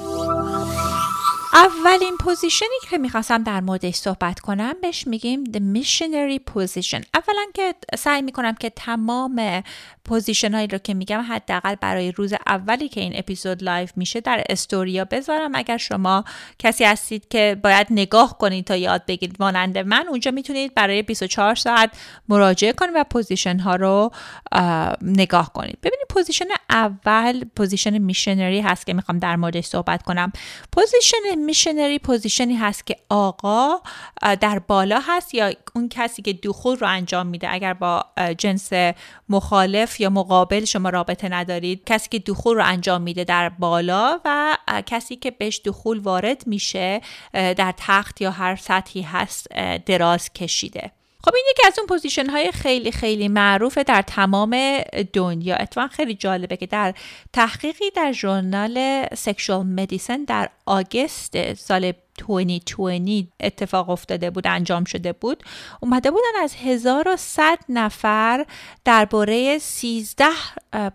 اولین 1.56 2.18
position 2.20 2.71
ی 2.71 2.78
که 2.90 2.98
می‌خواستم 2.98 3.44
در 3.44 3.62
موردش 3.62 3.96
صحبت 3.96 4.40
کنم 4.40 4.74
بهش 4.82 5.08
میگیم 5.08 5.44
the 5.44 5.60
missionary 5.78 6.40
position. 6.54 7.04
اولا 7.14 7.46
که 7.54 7.76
سعی 7.98 8.22
می‌کنم 8.22 8.56
که 8.56 8.70
تمام 8.70 9.64
position 10.06 10.54
هایی 10.54 10.68
رو 10.68 10.78
که 10.78 10.94
میگم 10.94 11.26
حداقل 11.30 11.76
برای 11.76 12.12
روز 12.12 12.34
اولی 12.48 12.90
که 12.90 13.02
این 13.02 13.14
اپیزود 13.16 13.64
live 13.64 13.88
میشه 13.96 14.22
در 14.22 14.44
استوریا 14.50 15.06
بذارم. 15.06 15.52
اگر 15.56 15.78
شما 15.78 16.24
کسی 16.60 16.84
هستید 16.84 17.28
که 17.28 17.58
باید 17.64 17.88
نگاه 17.90 18.38
کنید 18.38 18.66
تا 18.66 18.76
یاد 18.76 19.06
بگیرید 19.06 19.36
مانند 19.40 19.78
من 19.78 20.08
اونجا 20.08 20.32
می‌تونید 20.32 20.74
برای 20.74 21.02
24 21.02 21.56
ساعت 21.56 21.92
مراجعه 22.30 22.74
کنید 22.74 22.92
و 22.96 23.04
position 23.04 23.60
ها 23.60 23.76
رو 23.76 24.12
نگاه 25.02 25.54
کنید. 25.54 25.78
ببینید 25.80 26.08
position 26.10 26.46
اول 26.70 27.44
position 27.56 27.98
missionary 27.98 28.62
هست 28.62 28.86
که 28.86 28.94
می‌خوام 28.94 29.20
در 29.20 29.36
موردش 29.36 29.66
صحبت 29.66 30.04
کنم. 30.04 30.32
position 30.72 31.45
missionary 31.46 32.00
position 32.00 32.50
ی 32.50 32.56
هست 32.56 32.88
که 32.88 32.96
آقا 33.10 33.76
در 34.22 34.60
بالا 34.60 35.00
هست 35.08 35.34
یا 35.34 35.52
اون 35.76 35.90
کسی 35.90 36.22
که 36.22 36.34
دخول 36.34 36.78
رو 36.78 36.88
انجام 36.88 37.28
میده. 37.28 37.54
اگر 37.54 37.74
با 37.74 38.06
جنس 38.38 38.70
مخالف 39.30 40.00
یا 40.00 40.10
مقابل 40.10 40.66
شما 40.66 40.90
رابطه 40.90 41.30
ندارید 41.30 41.84
کسی 41.86 42.10
که 42.10 42.20
دخول 42.20 42.56
رو 42.56 42.64
انجام 42.66 43.02
میده 43.02 43.24
در 43.24 43.50
بالا 43.50 44.20
و 44.26 44.58
کسی 44.86 45.16
که 45.16 45.32
بهش 45.32 45.62
دخول 45.66 46.00
وارد 46.00 46.48
میشه 46.48 47.02
در 47.34 47.74
تخت 47.78 48.22
یا 48.22 48.32
هر 48.32 48.56
سطحی 48.56 49.02
هست 49.02 49.48
دراز 49.86 50.34
کشیده. 50.34 50.92
خب 51.26 51.36
این 51.36 51.46
یکی 51.52 51.68
از 51.68 51.80
اون 51.80 51.88
position 51.88 52.30
های 52.30 52.52
خیلی 52.52 52.92
خیلی 52.92 53.28
معروفه 53.28 53.84
در 53.84 54.02
تمام 54.02 54.80
دنیا. 55.14 55.56
اتفاقا 55.56 55.88
خیلی 55.88 56.14
جالبه 56.14 56.58
که 56.58 56.66
در 56.66 56.94
تحقیقی 57.34 57.92
در 57.96 58.12
ژورنال 58.12 59.06
sexual 59.16 59.66
medicine 59.66 60.24
در 60.24 60.50
August 60.66 61.54
سال 61.54 61.94
2020 62.18 63.28
اتفاق 63.40 63.90
افتاده 63.90 64.30
بود 64.30 64.48
انجام 64.48 64.84
شده 64.84 65.14
بود. 65.14 65.44
اومده 65.82 66.12
بودن 66.12 66.44
از 66.44 66.56
1100 66.56 67.60
نفر 67.70 68.46
درباره 68.86 69.58
13 69.58 70.26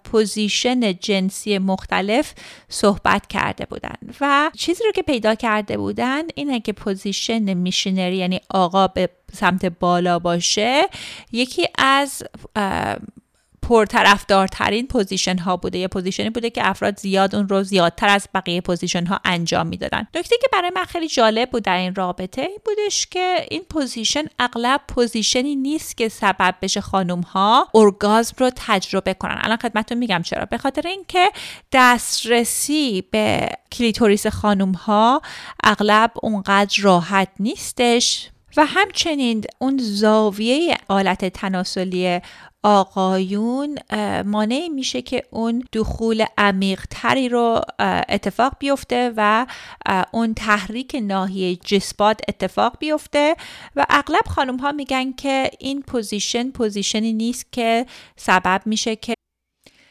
position 0.04 0.92
جنسی 0.99 1.58
مختلف 1.58 2.34
صحبت 2.68 3.26
کرده 3.26 3.66
بودن. 3.66 3.96
و 4.20 4.50
چیزی 4.56 4.84
رو 4.84 4.92
که 4.92 5.02
پیدا 5.02 5.34
کرده 5.34 5.76
بودن 5.76 6.22
اینه 6.34 6.60
که 6.60 6.72
position 6.73 7.54
missionary 7.54 8.16
یعنی 8.16 8.40
آقا 8.50 8.88
به 8.88 9.10
سمت 9.32 9.64
بالا 9.66 10.18
باشه 10.18 10.88
یکی 11.32 11.68
از 11.78 12.22
پرطرفدارترین 13.62 14.87
position 14.87 15.38
ها 15.38 15.56
بوده. 15.56 15.78
یه 15.78 15.88
position 15.88 16.26
ی 16.26 16.30
بوده 16.30 16.50
که 16.50 16.68
افراد 16.68 16.99
زیاد 16.99 17.34
اون 17.34 17.49
رو 17.49 17.62
زیادتر 17.62 18.08
از 18.08 18.28
بقیه 18.34 18.60
position 18.61 19.06
ها 19.06 19.20
انجام 19.25 19.66
می‌دادن. 19.66 20.06
نکته 20.14 20.37
که 20.40 20.49
برای 20.52 20.70
من 20.75 20.84
خیلی 20.84 21.08
جالب 21.08 21.50
بود 21.50 21.62
در 21.62 21.76
این 21.76 21.94
رابطه 21.94 22.49
بودش 22.64 23.06
که 23.06 23.46
این 23.50 23.62
position 23.70 24.25
اغلب 24.38 24.80
position 24.88 25.49
ی 25.49 25.56
نیست 25.56 25.96
که 25.96 26.08
سبب 26.08 26.54
بشه 26.62 26.80
خانم 26.80 27.20
ها 27.20 27.68
ارگازم 27.75 28.34
رو 28.38 28.50
تجربه 28.56 29.14
کنن. 29.14 29.38
الان 29.42 29.56
خدمتتون 29.56 29.99
میگم 29.99 30.22
چرا. 30.22 30.44
به 30.44 30.58
خاطر 30.58 30.88
اینکه 30.88 31.30
دسترسی 31.72 33.04
به 33.10 33.49
کلیتوریس 33.72 34.26
خانم 34.26 34.72
ها 34.72 35.22
اغلب 35.64 36.12
اونقدر 36.22 36.82
راحت 36.82 37.28
نیستش. 37.40 38.30
و 38.57 38.66
همچنین 38.66 39.45
اون 39.59 39.78
زاویه 39.78 40.76
آلت 40.88 41.25
تناسلی 41.25 42.21
آقایون 42.62 43.78
مانع 44.25 44.69
میشه 44.75 45.02
که 45.02 45.23
اون 45.30 45.64
دخول 45.73 46.25
عمیق 46.38 46.87
تری 46.90 47.28
رو 47.28 47.61
اتفاق 48.09 48.52
بیفته 48.59 49.12
و 49.16 49.47
اون 50.12 50.35
تحریک 50.35 50.97
ناحیه 51.02 51.57
G-spot 51.56 52.20
اتفاق 52.28 52.76
بیفته 52.78 53.37
و 53.76 53.87
اغلب 53.90 54.26
خانم 54.26 54.57
ها 54.57 54.73
میگن 54.73 55.12
که 55.12 55.50
این 55.59 55.83
position 55.82 56.50
position 56.50 57.06
ی 57.06 57.12
نیست 57.12 57.52
که 57.52 57.87
سبب 58.16 58.62
میشه 58.66 58.97
که 58.97 59.14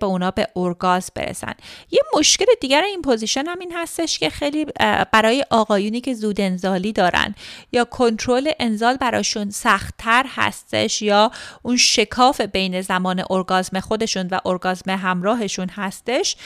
به 0.00 0.06
اونا 0.06 0.30
به 0.30 0.48
اورگاز 0.54 1.10
برسن. 1.14 1.54
یه 1.90 2.00
مشکل 2.18 2.44
دیگر 2.60 2.82
این 2.82 3.02
پوزیشن 3.02 3.46
هم 3.46 3.58
این 3.58 3.72
هستش 3.76 4.18
که 4.18 4.30
خیلی 4.30 4.66
برای 5.12 5.44
آقایونی 5.50 6.00
که 6.00 6.14
زود 6.14 6.40
انزالی 6.40 6.92
دارن 6.92 7.34
یا 7.72 7.84
کنترل 7.84 8.50
انزال 8.60 8.96
براشون 8.96 9.50
سختتر 9.50 10.26
هستش 10.28 11.02
یا 11.02 11.30
اون 11.62 11.76
شکاف 11.76 12.40
بین 12.40 12.80
زمان 12.80 13.24
ارگازم 13.30 13.80
خودشون 13.80 14.28
و 14.30 14.38
ارگازم 14.44 14.90
همراهشون 14.90 15.68
هستش 15.68 16.36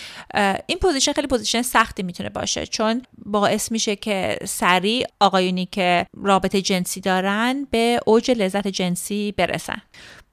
این 0.66 0.78
position 0.78 1.12
خیلی 1.12 1.26
position 1.26 1.62
سختی 1.62 2.02
می‌تونه 2.02 2.28
باشه. 2.28 2.66
چون 2.66 3.02
باعث 3.24 3.72
میشه 3.72 3.96
که 3.96 4.38
سریع 4.44 5.06
آقایونی 5.20 5.66
که 5.66 6.06
رابطه 6.22 6.62
جنسی 6.62 7.00
دارن 7.00 7.66
به 7.70 8.00
اوج 8.06 8.30
لذت 8.30 8.68
جنسی 8.68 9.34
برسن. 9.36 9.82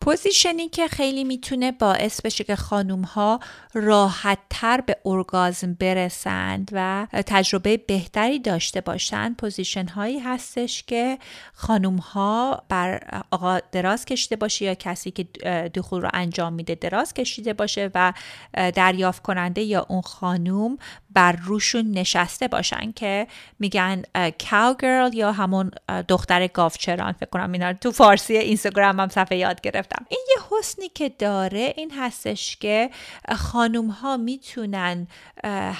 position 0.03 0.62
ی 0.62 0.69
که 0.69 0.87
خیلی 0.87 1.23
می‌تونه 1.23 1.71
باعث 1.71 2.21
بشه 2.21 2.43
که 2.43 2.55
خانوم 2.55 3.01
ها 3.01 3.39
راحت 3.73 4.37
تر 4.49 4.81
به 4.81 4.97
ارگازم 5.05 5.73
برسند 5.73 6.69
و 6.71 7.07
تجربه 7.11 7.77
بهتری 7.77 8.39
داشته 8.39 8.81
باشند 8.81 9.37
position 9.37 9.87
هایی 9.87 10.19
هستش 10.19 10.83
که 10.83 11.17
خانوم 11.53 11.95
ها 11.95 12.63
بر 12.69 13.23
آقا 13.31 13.59
دراز 13.71 14.05
کشیده 14.05 14.35
باشه 14.35 14.65
یا 14.65 14.73
کسی 14.73 15.11
که 15.11 15.23
دخول 15.69 16.01
رو 16.01 16.09
انجام 16.13 16.53
میده 16.53 16.75
دراز 16.75 17.13
کشیده 17.13 17.53
باشه 17.53 17.91
و 17.95 18.13
دریافت 18.53 19.21
کننده 19.21 19.61
یا 19.61 19.85
اون 19.89 20.01
خانوم 20.01 20.77
بر 21.09 21.31
روشون 21.31 21.91
نشسته 21.91 22.47
باشن 22.47 22.91
که 22.91 23.27
میگن 23.59 24.01
کاو 24.49 24.75
یا 25.13 25.31
همون 25.31 25.71
دختر 26.07 26.47
گاوچران. 26.47 27.11
فکر 27.11 27.29
کنم 27.29 27.51
اینا 27.51 27.73
تو 27.73 27.91
فارسی 27.91 28.37
اینستاگرام 28.37 28.99
هم 28.99 29.09
صفحه 29.09 29.37
یاد 29.37 29.61
گرفتم 29.93 30.05
این 30.09 30.19
یه 30.29 30.43
حسنی 30.51 30.89
که 30.89 31.09
داره 31.09 31.73
این 31.77 31.91
هستش 31.91 32.57
که 32.57 32.89
خانوم 33.35 33.87
ها 33.87 34.17
می‌تونن 34.17 35.07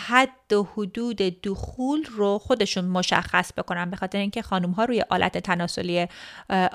حد 0.08 0.54
و 0.54 0.68
حدود 0.78 1.16
دخول 1.18 2.04
رو 2.04 2.40
خودشون 2.40 2.86
مشخص 2.86 3.54
بکنن 3.58 3.90
به 3.90 3.96
خاطر 3.96 4.18
اینکه 4.18 4.42
خانم 4.42 4.72
ها 4.72 4.86
روی 4.86 5.04
آلت 5.10 5.38
تناسلی 5.38 6.08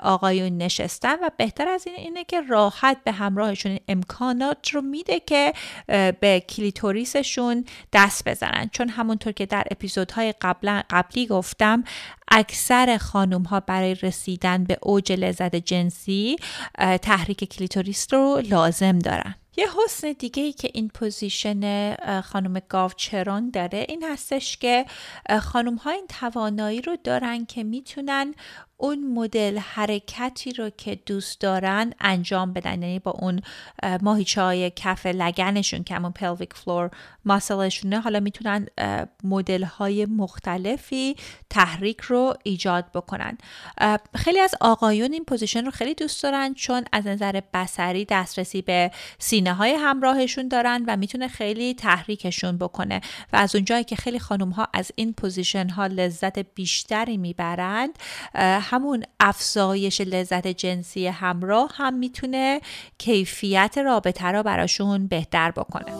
آقایون 0.03 0.57
نشستن 0.57 1.15
و 1.21 1.29
بهتر 1.37 1.67
از 1.67 1.87
این 1.87 1.95
اینه 1.95 2.23
که 2.23 2.41
راحت 2.41 2.97
به 3.03 3.11
همراهشون 3.11 3.79
امکانات 3.87 4.69
رو 4.69 4.81
میده 4.81 5.19
که 5.19 5.53
به 6.19 6.43
کلیتوریسشون 6.49 7.65
دست 7.93 8.29
بزنن. 8.29 8.69
چون 8.73 8.89
همونطور 8.89 9.33
که 9.33 9.45
در 9.45 9.63
اپیزودهای 9.71 10.33
قبلی 10.89 11.27
گفتم 11.27 11.83
اکثر 12.31 12.97
خانم 12.97 13.43
ها 13.43 13.59
برای 13.59 13.95
رسیدن 13.95 14.63
به 14.63 14.77
اوج 14.81 15.11
لذت 15.11 15.55
جنسی 15.55 16.35
تحریک 17.01 17.43
کلیتوریس 17.43 18.13
رو 18.13 18.41
لازم 18.49 18.99
دارن. 18.99 19.35
یه 19.57 19.67
حسن 19.83 20.11
دیگه 20.11 20.43
ای 20.43 20.53
که 20.53 20.69
این 20.73 20.87
position 20.87 21.95
خانم 22.21 22.61
گاوچران 22.69 23.49
داره 23.49 23.85
این 23.89 24.03
هستش 24.03 24.57
که 24.57 24.85
خانم 25.41 25.75
ها 25.75 25.91
این 25.91 26.07
توانایی 26.19 26.81
رو 26.81 26.97
دارن 27.03 27.45
که 27.45 27.63
می‌تونن 27.63 28.33
اون 28.81 29.13
مدل 29.13 29.57
حرکتی 29.57 30.53
رو 30.53 30.69
که 30.69 30.99
دوست 31.05 31.41
دارن 31.41 31.93
انجام 31.99 32.53
بدن. 32.53 32.81
یعنی 32.81 32.99
با 32.99 33.11
اون 33.11 33.41
ماهیچه 34.01 34.69
کف 34.75 35.05
لگنشون 35.05 35.83
که 35.83 35.95
همون 35.95 36.11
pelvic 36.11 36.53
floor 36.53 36.91
muscle 37.25 37.65
شونه 37.65 37.99
حالا 37.99 38.19
می‌تونن 38.19 38.67
مدل 39.23 39.63
های 39.63 40.05
مختلفی 40.05 41.15
تحریک 41.49 42.01
رو 42.01 42.33
ایجاد 42.43 42.91
بکنن. 42.91 43.37
خیلی 44.15 44.39
از 44.39 44.55
آقایون 44.61 45.13
این 45.13 45.25
position 45.25 45.65
رو 45.65 45.71
خیلی 45.71 45.93
دوست 45.93 46.23
دارن 46.23 46.53
چون 46.53 46.83
از 46.91 47.07
نظر 47.07 47.41
بصری 47.53 48.05
دسترسی 48.05 48.61
به 48.61 48.91
سینه 49.19 49.53
های 49.53 49.71
همراهشون 49.71 50.47
دارن 50.47 50.83
و 50.87 50.97
می‌تونه 50.97 51.27
خیلی 51.27 51.73
تحریکشون 51.73 52.57
بکنه. 52.57 53.01
و 53.33 53.37
از 53.37 53.55
اونجایی 53.55 53.83
که 53.83 53.95
خیلی 53.95 54.19
خانم 54.19 54.49
ها 54.49 54.67
از 54.73 54.91
این 54.95 55.13
position 55.13 55.69
ها 55.69 55.87
لذت 55.87 56.39
بیشتری 56.39 57.17
می‌برند 57.17 57.99
همون 58.69 59.03
افزایش 59.19 60.01
لذت 60.01 60.47
جنسی 60.47 61.07
همراه 61.07 61.71
هم 61.75 61.93
می‌تونه 61.93 62.61
کیفیت 62.97 63.77
رابطه 63.77 64.25
رو 64.25 64.43
براشون 64.43 65.07
بهتر 65.07 65.51
بکنه. 65.51 65.93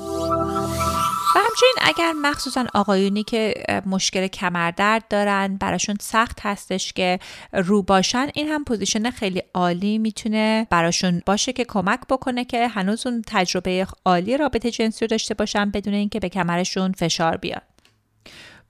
و 1.36 1.40
همچنین 1.40 1.76
اگر 1.82 2.14
مخصوصا 2.14 2.66
آقایونی 2.74 3.24
که 3.24 3.54
مشکل 3.86 4.28
کمردرد 4.28 5.08
دارن 5.10 5.58
براشون 5.58 5.96
سخت 6.02 6.40
هستش 6.42 6.94
که 6.94 7.20
رو 7.54 7.82
باشن 7.82 8.28
این 8.34 8.48
هم 8.48 8.64
position 8.64 9.10
خیلی 9.10 9.44
عالی 9.54 9.98
می‌تونه 9.98 10.68
براشون 10.70 11.22
باشه 11.26 11.54
که 11.54 11.66
کمک 11.66 12.00
بکنه 12.10 12.46
که 12.46 12.68
هنوز 12.68 13.08
اون 13.08 13.24
تجربه 13.28 13.88
عالی 14.06 14.38
رابطه 14.38 14.72
جنسی 14.72 15.06
رو 15.06 15.08
داشته 15.08 15.34
باشن 15.34 15.72
بدون 15.72 15.94
اینکه 15.94 16.20
به 16.20 16.30
کمرشون 16.30 16.92
فشار 16.92 17.38
بیاد. 17.38 17.69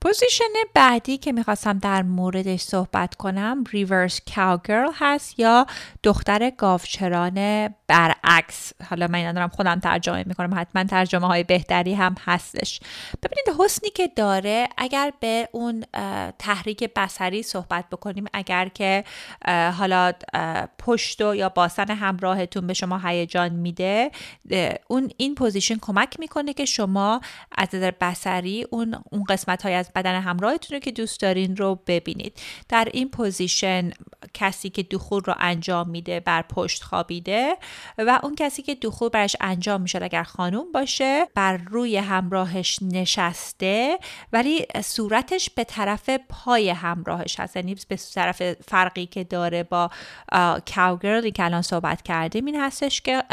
position 0.02 0.44
بعدی 0.74 1.18
که 1.18 1.32
می‌خواستم 1.32 1.80
در 1.80 2.04
موردش 2.04 2.62
صحبت 2.62 3.16
کنم 3.16 3.64
reverse 3.72 4.22
cowgirl 4.36 4.92
هست 4.96 5.40
یا 5.40 5.66
دختر 6.04 6.50
گاوچران 6.50 7.70
برعکس. 7.90 8.74
حالا 8.90 9.08
من 9.08 9.26
ندارم 9.26 9.50
خودم 9.50 9.80
ترجمه 9.80 10.24
می‌کنم. 10.28 10.60
حتما 10.60 10.84
ترجمه 10.84 11.28
های 11.28 11.44
بهتری 11.44 11.94
هم 11.94 12.16
هستش. 12.26 12.80
ببینید 13.24 13.62
حسنی 13.62 13.90
که 13.90 14.08
داره 14.16 14.68
اگر 14.78 15.14
به 15.20 15.50
اون 15.52 15.84
تحریک 16.40 16.84
بصری 16.96 17.44
صحبت 17.44 17.90
بکنیم 17.90 18.26
اگر 18.34 18.68
که 18.68 19.04
حالا 19.78 20.12
پشت 20.80 21.22
و 21.22 21.36
یا 21.36 21.50
باسن 21.50 21.92
همراهتون 21.92 22.68
به 22.68 22.74
شما 22.74 23.02
هیجان 23.06 23.50
میده 23.50 24.12
اون 24.88 25.12
این 25.18 25.36
position 25.36 25.76
کمک 25.82 26.20
می‌کنه 26.20 26.54
که 26.54 26.66
شما 26.66 27.22
از 27.58 27.68
نظر 27.74 27.92
بصری 28.02 28.66
اون 28.70 28.96
اون 29.12 29.24
قسمت 29.24 29.62
های 29.62 29.74
از 29.74 29.92
بدن 29.96 30.22
همراهتون 30.22 30.76
رو 30.76 30.80
که 30.80 30.92
دوست 30.92 31.22
دارین 31.22 31.58
رو 31.58 31.80
ببینید. 31.88 32.40
در 32.70 32.88
این 32.94 33.10
position 33.10 33.92
کسی 34.34 34.70
که 34.70 34.84
دخول 34.84 35.24
رو 35.26 35.34
انجام 35.40 35.90
میده 35.90 36.20
بر 36.20 36.42
پشت 36.42 36.84
خوابیده 36.84 37.58
و 37.98 38.20
اون 38.24 38.36
کسی 38.36 38.62
که 38.62 38.76
دخول 38.76 39.10
برش 39.10 39.36
انجام 39.42 39.82
میشه 39.82 40.00
اگر 40.04 40.24
خانوم 40.24 40.72
باشه 40.72 41.28
بر 41.36 41.58
روی 41.58 41.98
همراهش 41.98 42.80
نشسته 42.82 44.00
ولی 44.34 44.66
صورتش 44.84 45.50
به 45.50 45.64
طرف 45.64 46.10
پای 46.30 46.70
همراهش 46.70 47.40
هست. 47.40 47.56
یعنی 47.56 47.76
به 47.88 47.98
طرف 48.16 48.54
فرقی 48.54 49.06
که 49.06 49.24
داره 49.24 49.64
با 49.64 49.90
cowgirl 50.76 51.25
ی 51.25 51.32
که 51.32 51.46
الان 51.46 51.62
صحبت 51.62 52.02
کردیم 52.02 52.46
این 52.46 52.62
هستش 52.62 53.02
که 53.02 53.24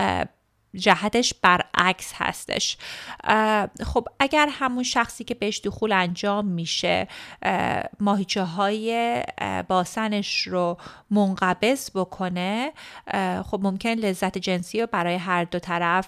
جهتش 0.76 1.34
برعکس 1.42 2.12
هستش. 2.14 2.76
خب 3.84 4.08
اگر 4.20 4.48
همون 4.50 4.82
شخصی 4.82 5.24
که 5.24 5.34
بهش 5.34 5.60
دخول 5.64 5.92
انجام 5.92 6.46
میشه 6.46 7.08
ماهیچه 8.00 8.42
های 8.42 9.22
باسنش 9.68 10.46
رو 10.46 10.78
منقبض 11.10 11.90
بکنه 11.94 12.72
خب 13.44 13.60
ممکن 13.62 13.90
لذت 13.90 14.38
جنسی 14.38 14.80
رو 14.80 14.86
برای 14.86 15.16
هر 15.16 15.44
دو 15.44 15.58
طرف 15.58 16.06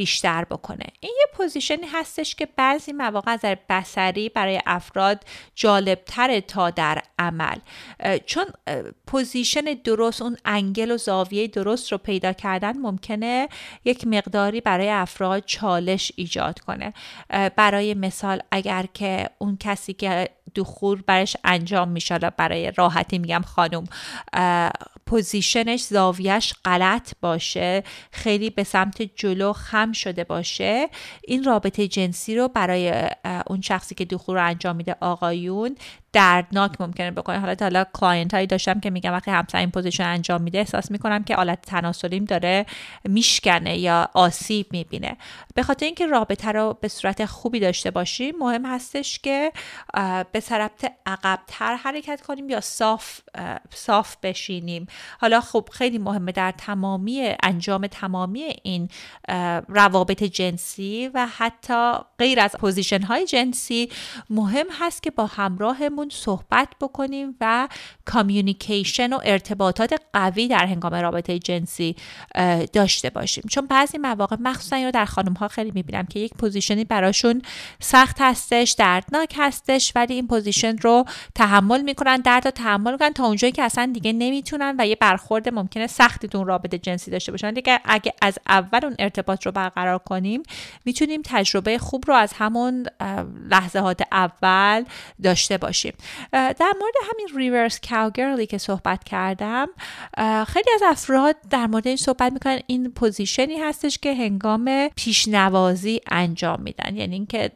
بیشتر 0.00 0.44
بکنه. 0.44 0.84
این 1.00 1.16
یه 1.20 1.26
position 1.34 1.80
ی 1.80 1.86
هستش 1.92 2.34
که 2.34 2.48
بعضی 2.56 2.92
مواقع 2.92 3.32
از 3.32 3.40
بصری 3.68 4.28
برای 4.28 4.60
افراد 4.66 5.24
جالبتره 5.54 6.40
تا 6.40 6.70
در 6.70 7.02
عمل. 7.18 7.56
چون 8.26 8.44
position 9.06 9.60
درست 9.60 10.22
اون 10.22 10.36
angle 10.44 10.90
و 10.90 10.96
زاویه 10.96 11.46
درست 11.46 11.92
رو 11.92 11.98
پیدا 11.98 12.32
کردن 12.32 12.78
ممکنه 12.78 13.48
یک 13.84 14.06
مقداری 14.06 14.60
برای 14.60 14.88
افراد 14.88 15.44
چالش 15.44 16.12
ایجاد 16.16 16.60
کنه. 16.60 16.92
برای 17.56 17.94
مثال 17.94 18.40
اگر 18.50 18.86
که 18.94 19.30
اون 19.38 19.56
کسی 19.56 19.92
که 19.92 20.28
دخول 20.54 21.02
برش 21.06 21.36
انجام 21.44 21.88
میشه 21.88 22.18
برای 22.18 22.70
راحتی 22.70 23.18
میگم 23.18 23.42
خانم 23.46 23.84
position 25.10 25.66
ش 25.66 25.80
زاویهش 25.80 26.54
غلط 26.64 27.12
باشه 27.20 27.82
خیلی 28.12 28.50
به 28.50 28.64
سمت 28.64 29.02
جلو 29.02 29.52
خم 29.52 29.92
شده 29.92 30.24
باشه. 30.24 30.88
این 31.24 31.44
رابطه 31.44 31.88
جنسی 31.88 32.36
رو 32.36 32.48
برای 32.48 33.08
اون 33.46 33.60
شخصی 33.60 33.94
که 33.94 34.04
دخول 34.04 34.34
رو 34.34 34.46
انجام 34.46 34.76
میده 34.76 34.96
آقایون 35.00 35.76
دردناک 36.12 36.80
ممکنه 36.80 37.10
بکنه. 37.10 37.38
حالا 37.38 37.54
حالا 37.60 37.84
client 37.92 38.34
هایی 38.34 38.46
داشتم 38.46 38.80
که 38.80 38.90
میگم 38.90 39.12
وقتی 39.12 39.30
همسر 39.30 39.58
این 39.58 39.70
position 39.70 40.04
انجام 40.04 40.42
میده 40.42 40.58
احساس 40.58 40.90
می‌کنم 40.90 41.24
که 41.24 41.36
آلت 41.36 41.62
تناسلیم 41.62 42.24
داره 42.24 42.66
میشکنه 43.04 43.78
یا 43.78 44.08
آسیب 44.14 44.66
می‌بینه. 44.70 45.16
به 45.54 45.62
خاطر 45.62 45.86
اینکه 45.86 46.06
رابطه 46.06 46.52
رو 46.52 46.78
به 46.80 46.88
صورت 46.88 47.24
خوبی 47.24 47.60
داشته 47.60 47.90
باشیم 47.90 48.34
مهم 48.38 48.66
هستش 48.66 49.18
که 49.18 49.52
به 50.32 50.40
نسبت 50.40 50.92
عقبتر 51.06 51.74
حرکت 51.74 52.22
کنیم 52.22 52.48
یا 52.48 52.60
صاف 52.60 53.20
صاف 53.74 54.16
بشینیم. 54.22 54.86
حالا 55.20 55.40
خب 55.40 55.68
خیلی 55.72 55.98
مهمه 55.98 56.32
در 56.32 56.52
تمامی 56.58 57.34
انجام 57.42 57.86
تمامی 57.86 58.56
این 58.62 58.88
روابط 59.68 60.22
جنسی 60.22 61.10
و 61.14 61.26
حتی 61.36 61.92
غیر 62.18 62.40
از 62.40 62.52
position 62.52 63.02
های 63.02 63.26
جنسی 63.26 63.90
مهم 64.30 64.66
هست 64.80 65.02
که 65.02 65.10
با 65.10 65.26
همراهمون 66.00 66.08
صحبت 66.10 66.68
بکنیم 66.80 67.36
و 67.40 67.68
communication 68.04 69.12
و 69.12 69.18
ارتباطات 69.24 70.00
قوی 70.12 70.48
در 70.48 70.66
هنگام 70.66 70.94
رابطه 70.94 71.38
جنسی 71.38 71.96
داشته 72.72 73.10
باشیم. 73.10 73.44
چون 73.50 73.66
بعضی 73.66 73.98
مواقع 73.98 74.36
مخصوصا 74.40 74.76
اینو 74.76 74.90
در 74.90 75.04
خانم 75.04 75.32
ها 75.32 75.48
خیلی 75.48 75.70
می‌بینم 75.74 76.06
که 76.06 76.20
یک 76.20 76.34
position 76.34 76.78
ی 76.78 76.84
براشون 76.84 77.42
سخت 77.80 78.16
هستش 78.20 78.70
دردناک 78.72 79.34
هستش 79.38 79.92
ولی 79.94 80.14
این 80.14 80.26
position 80.26 80.76
رو 80.78 81.04
تحمل 81.34 81.82
می‌کنن 81.82 82.16
درد 82.16 82.44
رو 82.44 82.50
تحمل 82.50 82.92
می‌کنن 82.92 83.12
تا 83.12 83.26
اونجایی 83.26 83.52
که 83.52 83.62
اصلا 83.62 83.90
دیگه 83.94 84.12
نمی‌تونن 84.12 84.74
و 84.78 84.86
یه 84.86 84.96
برخورد 84.96 85.48
ممکنه 85.48 85.86
سختی 85.86 86.28
تو 86.28 86.44
رابطه 86.44 86.78
جنسی 86.78 87.10
داشته 87.10 87.32
باشن. 87.32 87.50
دیگه 87.50 87.80
اگه 87.84 88.14
از 88.22 88.38
اول 88.48 88.80
اون 88.84 88.96
ارتباط 88.98 89.46
رو 89.46 89.52
برقرار 89.52 89.98
کنیم 89.98 90.42
می‌تونیم 90.84 91.22
تجربه 91.24 91.78
خوب 91.78 92.04
رو 92.06 92.14
از 92.14 92.32
همون 92.32 92.86
لحظات 93.50 94.02
اول 94.12 94.84
داشته 95.22 95.58
باشیم. 95.58 95.89
در 96.32 96.72
مورد 96.80 96.94
همین 97.10 97.28
reverse 97.36 97.80
cowgirl 97.90 98.39
ی 98.39 98.46
که 98.46 98.58
صحبت 98.58 99.04
کردم 99.04 99.66
خیلی 100.46 100.70
از 100.74 100.82
افراد 100.86 101.36
در 101.50 101.66
مورد 101.66 101.86
این 101.86 101.96
صحبت 101.96 102.32
می‌کنن. 102.32 102.60
این 102.66 102.92
position 102.92 103.49
ی 103.49 103.56
هستش 103.56 103.98
که 103.98 104.14
هنگام 104.14 104.88
پیشنوازی 104.96 106.00
انجام 106.10 106.60
میدن. 106.62 106.96
یعنی 106.96 107.14
اینکه 107.14 107.50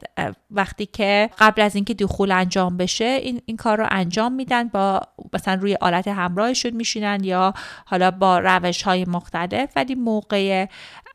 وقتی 0.51 0.87
که 0.87 1.31
قبل 1.39 1.63
از 1.63 1.75
اینکه 1.75 1.95
دخول 1.95 2.33
انجام 2.33 2.77
بشه 2.77 3.05
این, 3.05 3.43
این 3.47 3.57
کار 3.57 3.79
رو 3.79 3.87
انجام 3.91 4.33
میدن. 4.33 4.69
با 4.69 5.01
مثلا 5.33 5.55
روی 5.55 5.77
آلت 5.81 6.09
همراهشون 6.09 6.73
میشینن 6.73 7.25
یا 7.25 7.55
حالا 7.87 8.11
با 8.11 8.39
روش 8.39 8.83
های 8.83 9.05
مختلف. 9.05 9.71
ولی 9.77 9.95
موقع 9.95 10.67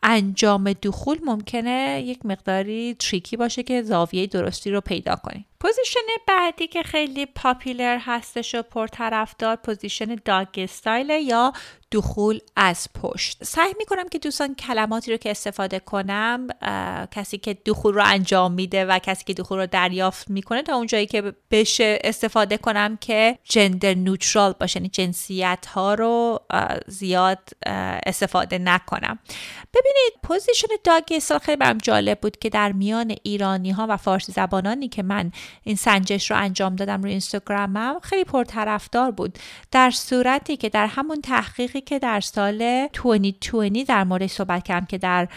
انجام 0.04 0.74
دخول 0.74 1.18
ممکنه 1.24 2.04
یک 2.06 2.26
مقداری 2.26 2.96
tricky 3.00 3.38
باشه 3.38 3.64
که 3.64 3.82
زاویه 3.82 4.28
درستی 4.28 4.72
رو 4.72 4.82
پیدا 4.82 5.16
کنیم 5.16 5.46
position 5.60 6.00
بعدی 6.28 6.68
که 6.68 6.84
خیلی 6.84 7.26
popular 7.26 7.98
هستش 8.02 8.56
و 8.56 8.62
پرطرفدار 8.62 9.56
position 9.56 10.17
doggy 10.26 10.48
style 10.58 11.10
یا 11.10 11.54
دخول 11.91 12.39
از 12.56 12.88
پشت. 13.02 13.43
سعی 13.43 13.73
می‌کنم 13.78 14.10
که 14.10 14.19
دوستان 14.19 14.56
کلماتی 14.56 15.12
رو 15.12 15.17
که 15.17 15.32
استفاده 15.32 15.80
کنم 15.80 16.47
کسی 17.12 17.38
که 17.38 17.54
دخول 17.54 17.93
رو 17.93 18.04
انجام 18.06 18.52
میده 18.52 18.86
و 18.86 18.99
کسی 18.99 19.23
که 19.23 19.34
دخول 19.34 19.60
رو 19.60 19.65
دریافت 19.65 20.30
می‌کنه 20.30 20.63
تا 20.63 20.75
اونجایی 20.75 21.06
که 21.06 21.34
بشه 21.52 21.99
استفاده 22.04 22.58
کنم 22.58 22.97
که 22.97 23.38
gender 23.43 23.93
neutral 23.93 24.56
باشه 24.60 24.78
یعنی 24.78 24.89
جنسیت 24.89 25.65
ها 25.65 25.93
رو 25.93 26.39
زیاد 26.88 27.39
استفاده 28.06 28.58
نکنم. 28.58 29.19
ببینید 29.73 30.13
position 30.24 30.67
doggy 30.84 31.04
style 31.12 31.41
خیلی 31.41 31.58
برام 31.58 31.78
جالب 31.78 32.19
بود 32.21 32.38
که 32.38 32.49
در 32.49 32.71
میان 32.71 33.15
ایرانی 33.23 33.71
ها 33.71 33.86
و 33.89 33.97
فارسی 33.97 34.32
زبانانی 34.32 34.88
که 34.88 35.04
من 35.04 35.32
این 35.63 35.75
سنجش 35.75 36.32
رو 36.32 36.38
انجام 36.38 36.75
دادم 36.75 37.02
روی 37.02 37.12
اینستاگرامم 37.12 37.99
خیلی 38.04 38.23
پرطرفدار 38.23 39.12
بود. 39.12 39.39
در 39.71 39.91
صورتی 39.91 40.58
که 40.58 40.69
در 40.69 40.88
همون 40.88 41.21
تحقیقی 41.80 41.82
که 41.82 42.00
در 42.00 42.20
سال 42.22 42.88
2020 42.94 43.88
در 43.88 44.04
مورد 44.04 44.28
صحبت 44.28 44.63
کردم 44.63 44.86
که 44.86 44.98
در 44.98 45.28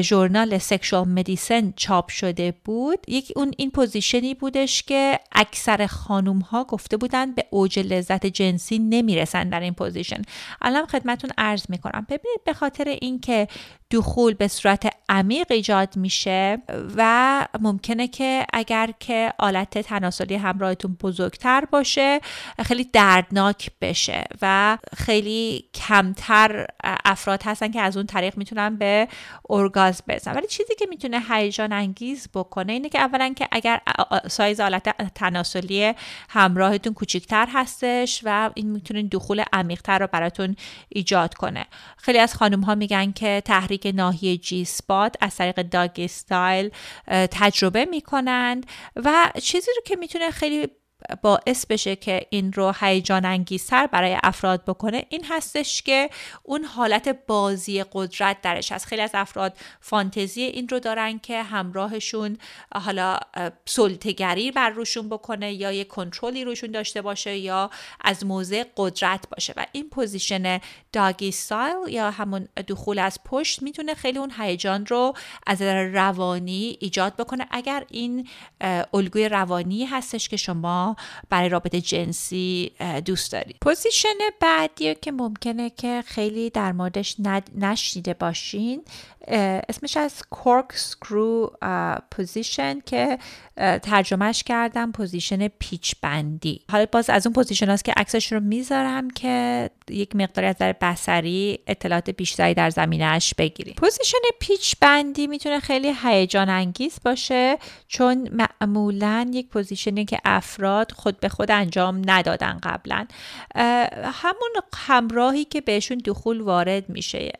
ژورنال 0.00 0.58
Sexual 0.58 1.08
Medicine 1.08 1.72
چاپ 1.76 2.10
شده 2.10 2.54
بود. 2.64 2.98
یک 3.08 3.32
اون 3.36 3.52
این 3.56 3.70
position 3.70 4.27
ی 4.27 4.34
بودش 4.34 4.82
که 4.82 5.20
اکثر 5.32 5.86
خانوم 5.86 6.38
ها 6.38 6.64
گفته 6.64 6.96
بودن 6.96 7.32
به 7.32 7.46
اوج 7.50 7.78
لذت 7.78 8.26
جنسی 8.26 8.78
نمی‌رسن 8.78 9.48
در 9.48 9.60
این 9.60 9.74
position. 9.74 10.22
الان 10.62 10.86
خدمتون 10.86 11.30
عرض 11.38 11.64
می‌کنم. 11.68 12.06
ببینید 12.08 12.44
به 12.44 12.52
خاطر 12.52 12.88
اینکه 12.88 13.48
دخول 13.90 14.34
به 14.34 14.48
صورت 14.48 14.92
عمیق 15.12 15.46
ایجاد 15.50 15.96
میشه 15.96 16.58
و 16.96 17.48
ممکنه 17.60 18.08
که 18.08 18.46
اگر 18.52 18.90
که 19.00 19.32
آلت 19.38 19.78
تناسلی 19.78 20.34
همراهتون 20.34 20.96
بزرگتر 21.02 21.64
باشه 21.64 22.20
خیلی 22.64 22.84
دردناک 22.84 23.70
بشه 23.80 24.24
و 24.42 24.78
خیلی 24.96 25.64
کمتر 25.74 26.66
افراد 27.04 27.42
هستن 27.42 27.70
که 27.70 27.80
از 27.80 27.96
اون 27.96 28.06
طریق 28.06 28.36
می‌تونن 28.36 28.76
به 28.76 29.08
ارگاز 29.50 30.02
برسن. 30.06 30.34
ولی 30.34 30.46
چیزی 30.46 30.74
که 30.78 30.86
می‌تونه 30.90 31.22
هیجان 31.30 31.72
انگیز 31.72 32.28
بکنه 32.34 32.72
اینه 32.72 32.88
که 32.88 33.00
اولا 33.00 33.34
که 33.36 33.48
اگر 33.52 33.80
سایز 34.28 34.60
آلت 34.60 35.14
تناسلی 35.14 35.94
همراهتون 36.28 36.94
کوچیکتر 36.94 37.48
هستش 37.52 38.20
و 38.24 38.50
این 38.54 38.70
می‌تونه 38.70 39.02
دخول 39.02 39.42
عمیقتر 39.52 39.98
رو 39.98 40.06
براتون 40.12 40.56
ایجاد 40.88 41.34
کنه. 41.34 41.66
خیلی 41.96 42.18
از 42.18 42.34
خانم 42.34 42.60
ها 42.60 42.74
میگن 42.74 43.12
که 43.12 43.42
تحریک 43.44 43.92
ناحیه 43.94 44.36
جی 44.36 44.64
سپات 45.02 45.16
از 45.20 45.36
طریق 45.36 45.62
داگ 45.62 45.90
استایل 45.98 46.70
تجربه 47.30 47.84
می‌کنند 47.84 48.66
و 48.96 49.32
چیزی 49.42 49.70
رو 49.76 49.82
که 49.86 49.96
می‌تونه 49.96 50.30
خیلی 50.30 50.68
باعث 51.22 51.66
بشه 51.66 51.96
که 51.96 52.26
این 52.30 52.52
رو 52.52 52.74
هیجان 52.80 53.24
انگیزتر 53.24 53.86
برای 53.86 54.16
افراد 54.22 54.64
بکنه 54.64 55.06
این 55.08 55.24
هستش 55.24 55.82
که 55.82 56.10
اون 56.42 56.64
حالت 56.64 57.08
بازی 57.26 57.84
قدرت 57.92 58.40
درش 58.42 58.72
هست. 58.72 58.86
خیلی 58.86 59.02
از 59.02 59.10
افراد 59.14 59.56
فانتزی 59.80 60.42
این 60.42 60.68
رو 60.68 60.80
دارن 60.80 61.18
که 61.18 61.42
همراهشون 61.42 62.38
حالا 62.74 63.18
سلطه‌گری 63.64 64.50
بر 64.50 64.70
روشون 64.70 65.08
بکنه 65.08 65.52
یا 65.52 65.72
یه 65.72 65.84
کنترلی 65.84 66.44
روشون 66.44 66.70
داشته 66.70 67.02
باشه 67.02 67.36
یا 67.36 67.70
از 68.00 68.26
موضع 68.26 68.64
قدرت 68.76 69.28
باشه. 69.30 69.52
و 69.56 69.66
این 69.72 69.90
position 69.90 70.60
doggy 70.92 71.32
style 71.32 71.88
یا 71.88 72.10
همون 72.10 72.48
دخول 72.68 72.98
از 72.98 73.18
پشت 73.24 73.62
می‌تونه 73.62 73.94
خیلی 73.94 74.18
اون 74.18 74.32
هیجان 74.38 74.86
رو 74.86 75.14
از 75.46 75.62
روانی 75.62 76.76
ایجاد 76.80 77.16
بکنه. 77.16 77.46
اگر 77.50 77.84
این 77.90 78.28
الگوی 78.94 79.28
روانی 79.28 79.84
هستش 79.84 80.28
که 80.28 80.36
شما 80.36 80.91
برای 81.30 81.48
رابطه 81.48 81.80
جنسی 81.80 82.72
دوست 83.04 83.32
دارید 83.32 83.56
position 83.60 84.08
بعدی 84.40 84.94
که 84.94 85.12
ممکنه 85.12 85.70
که 85.70 86.02
خیلی 86.06 86.50
در 86.50 86.72
موردش 86.72 87.16
نشنیده 87.56 88.14
باشین 88.14 88.82
اسمش 89.68 89.96
هست 89.96 90.22
corkscrew 90.30 91.52
position 92.10 92.80
که 92.86 93.18
ترجمهش 93.82 94.42
کردم 94.42 94.92
position 94.92 95.48
پیچ 95.48 95.94
بندی. 96.02 96.60
حالا 96.70 96.86
باز 96.92 97.10
از 97.10 97.26
اون 97.26 97.32
position 97.32 97.70
هست 97.70 97.84
که 97.84 97.92
عکسش 97.96 98.32
رو 98.32 98.40
می‌ذارم 98.40 99.10
که 99.10 99.70
یک 99.90 100.16
مقداری 100.16 100.48
از 100.48 100.56
نظر 100.58 100.72
بصری 100.72 101.58
اطلاعات 101.66 102.10
بیشتری 102.10 102.54
در 102.54 102.70
زمینهش 102.70 103.34
بگیریم. 103.34 103.74
position 103.76 104.18
پیچ 104.40 104.76
بندی 104.80 105.26
می‌تونه 105.26 105.60
خیلی 105.60 105.94
هیجان 106.02 106.48
انگیز 106.48 106.98
باشه 107.04 107.58
چون 107.88 108.28
معمولا 108.32 109.30
یک 109.32 109.48
پوزیشنی 109.48 110.04
که 110.04 110.18
افراد 110.24 110.81
خود 110.96 111.20
به 111.20 111.28
خود 111.28 111.50
انجام 111.50 112.02
ندادن 112.06 112.58
قبلا. 112.62 113.06
همون 114.04 114.50
همراهی 114.76 115.44
که 115.44 115.60
بهشون 115.60 115.98
دخول 115.98 116.40
وارد 116.40 116.88
میشه. 116.88 117.32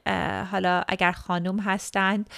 حالا 0.51 0.83
اگر 0.89 1.13
خانم 1.13 1.61
هستند 1.61 2.31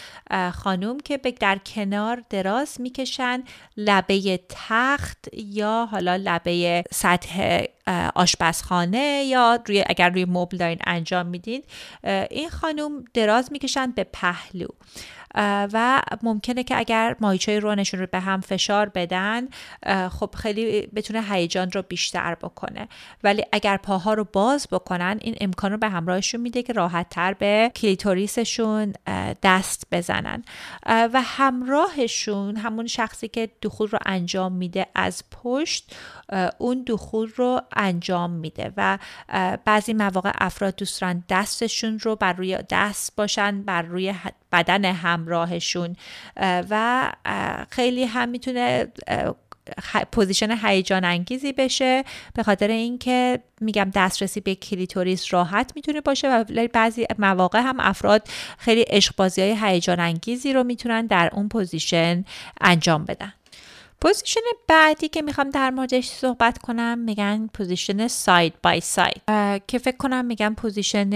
خانم 0.55 1.01
که 1.01 1.17
در 1.41 1.59
کنار 1.59 2.23
دراز 2.31 2.81
می‌کشن 2.81 3.43
لبه 3.77 4.41
تخت 4.49 5.29
یا 5.33 5.89
حالا 5.91 6.17
لبه 6.17 6.85
سطح 6.93 7.65
آشپزخانه 8.15 9.25
یا 9.27 9.59
روی 9.67 9.85
اگر 9.87 10.11
روی 10.11 10.25
مبل 10.25 10.57
دارین 10.57 10.79
انجام 10.87 11.27
میدین 11.27 11.63
این 12.31 12.51
خانم 12.51 13.05
دراز 13.15 13.53
می‌کشن 13.53 13.91
به 13.91 14.05
پهلو. 14.05 14.67
و 15.35 16.03
ممکنه 16.23 16.65
که 16.65 16.79
اگر 16.79 17.17
ماهیچه 17.21 17.59
رونشون 17.59 18.01
رو 18.01 18.07
به 18.07 18.21
هم 18.21 18.41
فشار 18.41 18.89
بدن 18.89 19.49
خب 20.09 20.35
خیلی 20.37 20.87
بتونه 20.87 21.23
هیجان 21.23 21.71
رو 21.71 21.83
بیشتر 21.83 22.35
بکنه. 22.35 22.89
ولی 23.25 23.43
اگر 23.53 23.77
پاها 23.77 24.15
رو 24.15 24.27
باز 24.33 24.69
بکنن 24.73 25.19
این 25.21 25.37
امکان 25.41 25.73
رو 25.73 25.79
به 25.79 25.89
همراهشون 25.89 26.41
میده 26.41 26.63
که 26.63 26.73
راحت 26.73 27.09
تر 27.09 27.33
به 27.33 27.73
کلیتوریسشون 27.77 28.93
دست 29.43 29.87
بزنن. 29.93 30.45
و 30.87 31.23
همراهشون 31.25 32.57
همون 32.57 32.87
شخصی 32.87 33.29
که 33.29 33.51
دخول 33.63 33.89
رو 33.89 33.99
انجام 34.07 34.53
میده 34.53 34.87
از 34.95 35.25
پشت 35.43 35.95
اون 36.59 36.85
دخول 36.87 37.33
رو 37.37 37.61
انجام 37.77 38.31
میده 38.31 38.73
و 38.77 38.99
بعضی 39.65 39.93
مواقع 39.93 40.33
افراد 40.35 40.77
دوست 40.77 41.01
دارن 41.01 41.25
دستشون 41.29 41.99
رو 41.99 42.17
بر 42.17 42.33
روی 42.33 42.59
دست 42.71 43.17
باشن 43.17 43.63
بر 43.63 43.83
روی 43.83 44.15
بدن 44.53 44.85
همراهشون 44.85 45.97
و 46.71 47.13
خیلی 47.71 48.05
هم 48.05 48.29
می‌تونه 48.29 48.93
position 50.13 50.59
هیجان 50.63 51.05
انگیزی 51.05 51.53
بشه 51.53 52.05
به 52.35 52.43
خاطر 52.43 52.69
اینکه 52.69 53.41
میگم 53.61 53.91
دسترسی 53.95 54.41
به 54.41 54.55
کلیتوریس 54.55 55.35
راحت 55.35 55.73
می‌تونه 55.75 56.01
باشه 56.01 56.29
و 56.29 56.69
بعضی 56.73 57.07
مواقع 57.19 57.61
هم 57.61 57.77
افراد 57.81 58.29
خیلی 58.59 58.83
عشق 58.83 59.21
های 59.21 59.57
هیجان 59.61 60.01
انگیزی 60.01 60.53
رو 60.53 60.65
می‌تونن 60.65 61.07
در 61.07 61.31
اون 61.33 61.49
position 61.49 62.25
انجام 62.61 63.05
بدن. 63.05 63.33
position 64.05 64.41
بعدی 64.69 65.09
که 65.09 65.23
می‌خوام 65.23 65.51
در 65.51 65.71
موردش 65.71 66.09
صحبت 66.09 66.59
کنم 66.59 66.99
میگن 66.99 67.47
position 67.55 68.09
side 68.09 68.55
by 68.63 68.81
side 68.81 69.23
که 69.67 69.79
فکر 69.79 69.97
کنم 69.97 70.25
میگن 70.25 70.55
position 70.55 71.11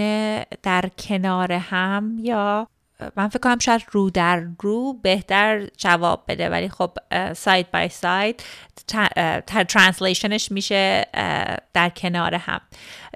در 0.63 0.89
کنار 0.97 1.51
هم 1.51 2.17
یا 2.19 2.67
من 3.15 3.27
فکر 3.27 3.39
کنم 3.39 3.59
شاید 3.59 3.81
رو 3.91 4.09
در 4.09 4.45
رو 4.59 4.93
بهتر 4.93 5.67
جواب 5.77 6.23
بده 6.27 6.49
ولی 6.49 6.69
خب 6.69 6.91
side 7.33 7.71
by 7.71 7.89
side 7.89 8.43
translation 9.47 10.35
ش 10.35 10.51
میشه 10.51 11.05
در 11.73 11.89
کنار 11.89 12.35
هم. 12.35 12.61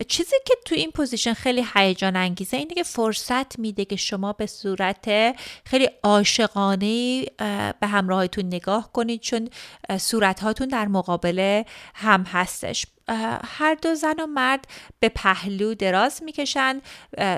چیزی 0.07 0.35
که 0.45 0.53
تو 0.65 0.75
این 0.75 0.91
position 0.91 1.33
خیلی 1.33 1.65
هیجان 1.75 2.15
انگیزه 2.15 2.57
اینه 2.57 2.73
که 2.73 2.83
فرصت 2.83 3.59
میده 3.59 3.85
که 3.85 3.95
شما 3.95 4.33
به 4.33 4.45
صورت 4.45 5.35
خیلی 5.65 5.89
عاشقانه 6.03 7.25
به 7.79 7.87
همراهتون 7.87 8.45
نگاه 8.45 8.91
کنید 8.93 9.21
چون 9.21 9.49
صورت 9.97 10.39
هاتون 10.39 10.67
در 10.67 10.87
مقابل 10.87 11.63
هم 11.93 12.23
هستش. 12.23 12.85
هر 13.45 13.77
دو 13.81 13.95
زن 13.95 14.19
و 14.19 14.25
مرد 14.27 14.65
به 14.99 15.09
پهلو 15.09 15.73
دراز 15.73 16.23
می‌کشند. 16.23 16.81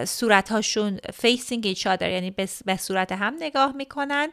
صورتهاشون 0.05 0.99
facing 1.13 1.65
each 1.65 1.85
یعنی 1.85 2.31
به 2.65 2.77
صورت 2.77 3.11
هم 3.11 3.35
نگاه 3.39 3.71
می‌کنند. 3.71 4.29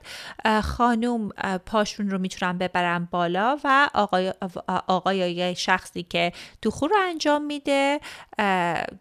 خانوم 0.62 1.29
پاشون 1.66 2.11
رو 2.11 2.18
می‌تونن 2.18 2.59
ببرن 2.59 3.09
بالا 3.11 3.59
و 3.64 3.90
آقای, 3.95 4.33
آقای 4.87 5.33
یا 5.33 5.55
شخصی 5.55 6.03
که 6.03 6.33
دخول 6.62 6.90
رو 6.90 6.97
انجام 7.09 7.45
میده 7.45 8.01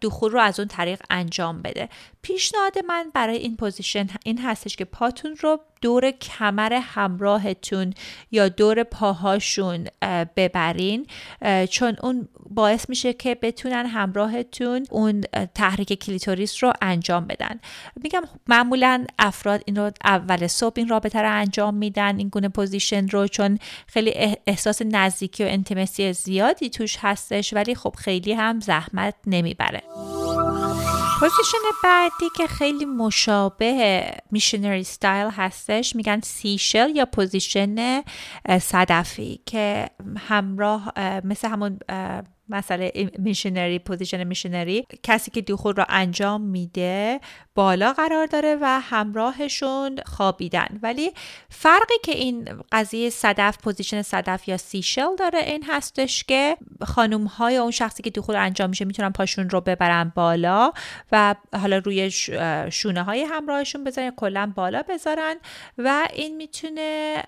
دخول 0.02 0.32
رو 0.32 0.40
از 0.40 0.60
اون 0.60 0.68
طریق 0.68 1.02
انجام 1.10 1.62
بده. 1.62 1.88
پیشنهاد 2.22 2.78
من 2.88 3.10
برای 3.14 3.36
این 3.36 3.56
position 3.56 4.06
این 4.24 4.38
هستش 4.38 4.76
که 4.76 4.84
پاتون 4.84 5.36
رو 5.40 5.60
دور 5.80 6.10
کمر 6.10 6.72
همراهتون 6.72 7.94
یا 8.30 8.48
دور 8.48 8.82
پاهاشون 8.82 9.88
ببرین 10.36 11.06
چون 11.70 11.96
اون 12.02 12.28
باعث 12.50 12.88
میشه 12.88 13.12
که 13.12 13.34
بتونن 13.34 13.86
همراهتون 13.86 14.86
اون 14.90 15.20
تحریک 15.54 16.04
کلیتوریس 16.04 16.64
رو 16.64 16.72
انجام 16.82 17.26
بدن. 17.26 17.60
میگم 18.02 18.22
معمولا 18.48 19.04
افراد 19.18 19.62
این 19.66 19.76
رو 19.76 19.90
اول 20.04 20.46
صبح 20.46 20.74
این 20.76 20.88
رابطه 20.88 21.22
رو 21.22 21.38
انجام 21.40 21.74
میدن 21.74 22.18
این 22.18 22.28
گونه 22.28 22.48
position 22.48 23.08
رو 23.08 23.28
چون 23.28 23.58
خیلی 23.86 24.36
احساس 24.46 24.82
نزدیکی 24.82 25.44
و 25.44 25.46
intimacy 25.46 26.12
زیادی 26.12 26.70
توش 26.70 26.96
هستش 27.00 27.54
ولی 27.54 27.74
خب 27.74 27.94
خیلی 27.98 28.32
هم 28.32 28.60
زحمت 28.60 29.14
نمی‌بره. 29.26 29.82
position 31.22 31.58
بعدی 31.84 32.30
که 32.36 32.46
خیلی 32.46 32.84
مشابه 32.84 34.04
missionary 34.30 34.84
style 34.84 35.30
هستش 35.30 35.96
میگن 35.96 36.20
seashell 36.20 36.96
یا 36.96 37.06
position 37.06 38.02
صدفی 38.60 39.40
که 39.46 39.90
همراه 40.18 40.92
مثل 41.24 41.48
همون 41.48 41.78
مسئله 42.48 43.10
missionary 43.18 43.78
position 43.78 44.24
missionary 44.24 44.86
کسی 45.02 45.30
که 45.30 45.42
دخول 45.42 45.74
رو 45.74 45.84
انجام 45.88 46.40
میده 46.40 47.20
بالا 47.54 47.92
قرار 47.92 48.26
داره 48.26 48.58
و 48.60 48.80
همراهشون 48.80 49.98
خوابیدن. 50.06 50.78
ولی 50.82 51.12
فرقی 51.50 51.94
که 52.04 52.12
این 52.12 52.62
قضیه 52.72 53.10
صدف 53.10 53.58
position 53.58 54.02
صدف 54.02 54.48
یا 54.48 54.56
seashell 54.56 55.16
داره 55.16 55.38
این 55.38 55.64
هستش 55.68 56.24
که 56.24 56.56
خانم 56.86 57.24
های 57.24 57.56
اون 57.56 57.70
شخصی 57.70 58.02
که 58.02 58.10
دخول 58.10 58.36
انجام 58.36 58.70
میشه 58.70 58.84
می‌تونن 58.84 59.10
پاشون 59.10 59.50
رو 59.50 59.60
ببرن 59.60 60.12
بالا 60.14 60.72
و 61.12 61.34
حالا 61.60 61.78
روی 61.78 62.10
شونه 62.70 63.02
های 63.02 63.22
همراهشون 63.22 63.84
بذارن 63.84 64.10
کلا 64.10 64.52
بالا 64.56 64.82
بذارن 64.88 65.36
و 65.78 66.08
این 66.12 66.36
می‌تونه 66.36 67.22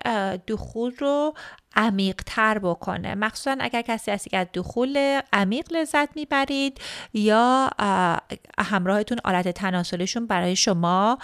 دخول 0.47 0.95
رو 0.99 1.33
عمیق 1.77 2.21
تر 2.25 2.59
بکنه. 2.59 3.15
مخصوصا 3.15 3.55
اگر 3.59 3.81
کسی 3.81 4.11
هستی 4.11 4.29
که 4.29 4.37
از 4.37 4.47
دخول 4.53 5.21
عمیق 5.33 5.73
لذت 5.73 6.15
می‌برید 6.15 6.81
یا 7.13 7.69
همراهتون 8.59 9.17
آلت 9.23 9.47
تناسلشون 10.15 10.27
برای 10.27 10.55
شما 10.55 11.17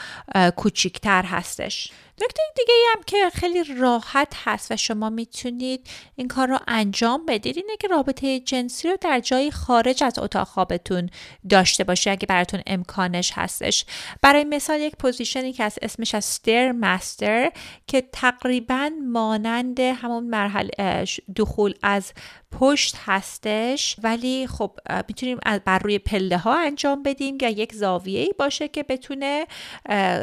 کوچیکتر 0.56 1.24
هستش. 1.24 1.92
نکته 2.24 2.42
دیگه 2.56 2.74
هم 2.96 3.04
که 3.06 3.30
خیلی 3.40 3.64
راحت 3.64 4.34
هست 4.44 4.72
و 4.72 4.78
شما 4.78 5.10
می‌تونید 5.10 5.88
این 6.16 6.28
کار 6.28 6.48
رو 6.48 6.60
انجام 6.68 7.26
بدید 7.26 7.58
اینه 7.58 7.78
که 7.80 7.88
رابطه 7.88 8.40
جنسی 8.40 8.88
رو 8.88 8.98
در 9.02 9.20
جایی 9.20 9.52
خارج 9.52 10.04
از 10.04 10.20
اتاق 10.20 10.48
خوابتون 10.48 11.10
داشته 11.50 11.84
باشه 11.84 12.12
اگه 12.12 12.26
براتون 12.26 12.62
امکانش 12.68 13.32
هستش. 13.36 13.86
برای 14.22 14.44
مثال 14.44 14.80
یک 14.80 14.96
position 14.96 15.47
ی 15.47 15.54
که 15.54 15.64
از 15.64 15.80
اسمش 15.82 16.16
هست 16.16 16.26
stair 16.26 16.72
master 16.72 17.52
که 17.88 18.02
تقریبا 18.12 18.90
مانند 19.08 19.80
همون 19.80 20.24
مرحله 20.24 21.06
دخول 21.36 21.74
از 21.84 22.14
پشت 22.60 22.96
هستش. 23.06 23.96
ولی 24.04 24.48
خب 24.48 24.80
می‌تونیم 25.08 25.40
بر 25.66 25.80
روی 25.80 26.00
پله 26.00 26.38
ها 26.38 26.60
انجام 26.60 27.04
بدیم 27.04 27.38
یا 27.42 27.50
یک 27.50 27.74
زاویه 27.74 28.20
ای 28.20 28.34
باشه 28.40 28.68
که 28.68 28.84
بتونه 28.84 29.48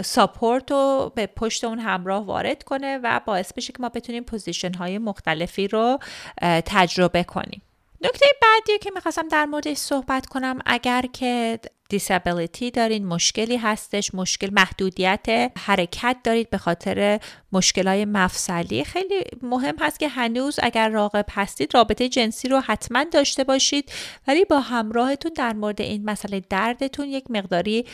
support 0.05 0.71
رو 0.71 1.13
به 1.15 1.27
پشت 1.27 1.65
اون 1.65 1.79
همراه 1.88 2.24
وارد 2.24 2.62
کنه 2.62 3.01
و 3.03 3.20
باعث 3.27 3.53
بشه 3.53 3.72
که 3.72 3.79
ما 3.83 3.88
بتونیم 3.88 4.24
position 4.25 4.75
های 4.74 4.98
مختلفی 4.98 5.68
رو 5.68 5.98
تجربه 6.66 7.24
کنیم. 7.24 7.62
نکته 8.01 8.27
بعدی 8.42 8.79
که 8.79 8.90
می‌خواستم 8.94 9.29
در 9.29 9.44
موردش 9.44 9.77
صحبت 9.77 10.27
کنم 10.27 10.59
اگر 10.66 11.05
که 11.12 11.59
دیسابیلیتی 11.88 12.70
دارین 12.70 13.07
مشکلی 13.07 13.57
هستش 13.57 14.14
مشکل 14.14 14.48
محدودیت 14.53 15.53
حرکت 15.59 16.16
دارید 16.24 16.51
به 16.51 16.59
خاطر 16.59 17.20
مشکلای 17.53 18.05
مفصلی. 18.05 18.85
خیلی 18.85 19.24
مهم 19.42 19.74
هست 19.81 20.01
که 20.01 20.09
هنوز 20.09 20.59
اگر 20.62 20.88
راقب 20.88 21.27
هستید 21.31 21.74
رابطه 21.74 22.09
جنسی 22.09 22.48
رو 22.48 22.61
حتما 22.61 23.05
داشته 23.05 23.44
باشید 23.44 23.92
ولی 24.27 24.44
با 24.44 24.61
همراهتون 24.61 25.33
در 25.37 25.53
مورد 25.53 25.81
این 25.81 26.05
مسئله 26.05 26.40
دردتون 26.40 27.09
یک 27.09 27.24
مقداری 27.31 27.87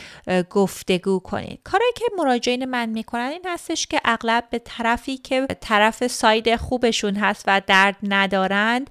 گفتگو 0.49 1.19
کنید. 1.19 1.59
کاری 1.63 1.85
که 1.95 2.05
مراجعین 2.17 2.65
من 2.65 2.89
می‌کنن 2.89 3.29
این 3.31 3.45
هستش 3.45 3.87
که 3.87 4.01
اغلب 4.05 4.43
به 4.49 4.59
طرفی 4.59 5.17
که 5.17 5.47
طرف 5.61 6.07
ساید 6.07 6.55
خوبشون 6.55 7.15
هست 7.15 7.43
و 7.47 7.61
درد 7.67 7.97
ندارند 8.03 8.89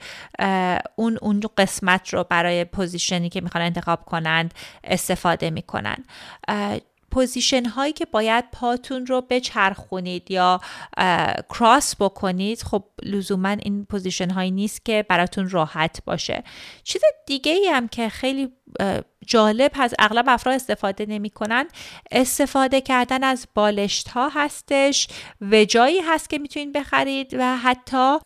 اون 0.96 1.18
اون 1.22 1.40
قسمت 1.58 2.14
رو 2.14 2.24
برای 2.30 2.64
position 2.64 3.21
ی 3.21 3.28
که 3.28 3.40
می‌خوان 3.40 3.64
انتخاب 3.64 4.04
کنند 4.04 4.54
استفاده 4.94 5.50
می‌کنن. 5.50 6.04
position 7.10 7.64
هایی 7.64 7.92
که 7.92 8.04
باید 8.04 8.44
پاتون 8.52 9.06
رو 9.06 9.20
بچرخونید 9.20 10.30
یا 10.30 10.60
cross 11.50 11.96
بکنید 12.00 12.62
خب 12.62 12.84
لزوما 13.02 13.48
این 13.48 13.84
position 13.84 14.30
هایی 14.30 14.50
نیست 14.50 14.84
که 14.84 15.06
براتون 15.08 15.50
راحت 15.50 16.02
باشه. 16.04 16.44
چیز 16.84 17.02
دیگه 17.26 17.52
ای 17.52 17.66
هم 17.66 17.88
که 17.88 18.08
خیلی 18.08 18.52
جالب 19.26 19.70
هست 19.74 19.94
اغلب 19.98 20.24
افراد 20.28 20.54
استفاده 20.54 21.06
نمی‌کنن 21.06 21.64
استفاده 22.10 22.80
کردن 22.80 23.24
از 23.24 23.46
بالشت 23.54 24.08
ها 24.08 24.28
هستش 24.28 25.08
wedge 25.40 25.78
هایی 25.78 26.00
هست 26.00 26.30
که 26.30 26.38
می‌تونید 26.38 26.72
بخرید 26.72 27.34
و 27.38 27.56
حتی 27.56 28.18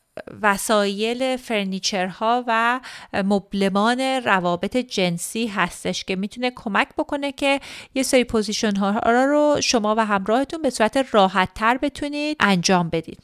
وسایل 0.43 1.37
furniture 1.37 2.34
ها 2.34 2.45
و 2.47 2.81
مبلمان 3.13 4.01
روابط 4.01 4.77
جنسی 4.77 5.47
هستش 5.47 6.05
که 6.05 6.17
می‌تونه 6.17 6.53
کمک 6.57 6.89
بکنه 6.99 7.33
که 7.33 7.61
یه 7.95 8.03
سری 8.03 8.25
position 8.25 8.77
ها 8.77 8.99
رو 8.99 9.61
شما 9.61 9.95
و 9.99 10.07
همراهتون 10.07 10.63
به 10.63 10.71
صورت 10.71 11.15
راحت 11.15 11.55
تر 11.55 11.79
بتونید 11.79 12.37
انجام 12.41 12.91
بدید. 12.91 13.19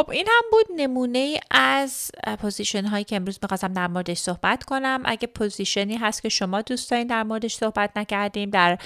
خب 0.00 0.10
این 0.10 0.26
هم 0.28 0.42
بود 0.50 0.66
نمونه 0.76 1.40
از 1.50 2.10
position 2.38 2.84
هایی 2.84 3.04
که 3.04 3.16
امروز 3.16 3.38
می‌خواستم 3.42 3.72
در 3.72 3.86
موردش 3.86 4.18
صحبت 4.18 4.64
کنم. 4.64 5.02
اگه 5.04 5.26
position 5.26 5.88
ی 5.88 5.96
هست 5.96 6.22
که 6.22 6.28
شما 6.28 6.62
دوست 6.62 6.90
دارین 6.90 7.06
در 7.06 7.22
موردش 7.22 7.54
صحبت 7.54 7.90
نکردیم 7.96 8.50
در 8.50 8.78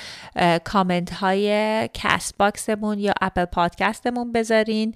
کامنت 0.64 1.12
های 1.12 1.48
Castbox 1.94 2.38
مون 2.38 2.98
یا 2.98 3.14
Apple 3.20 3.44
Podcast 3.44 4.06
مون 4.06 4.32
بذارین 4.32 4.94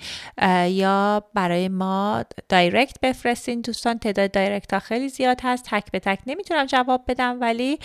یا 0.66 1.22
برای 1.34 1.68
ما 1.68 2.24
direct 2.48 2.96
بفرستین. 3.02 3.60
دوستان 3.60 3.98
تعداد 3.98 4.30
direct 4.30 4.72
ها 4.74 4.80
خیلی 4.80 5.08
زیاد 5.08 5.40
هست. 5.42 5.64
تک 5.70 5.90
به 5.90 6.00
تک 6.00 6.18
نمی‌تونم 6.26 6.66
جواب 6.66 7.04
بدم 7.08 7.40
ولی 7.40 7.78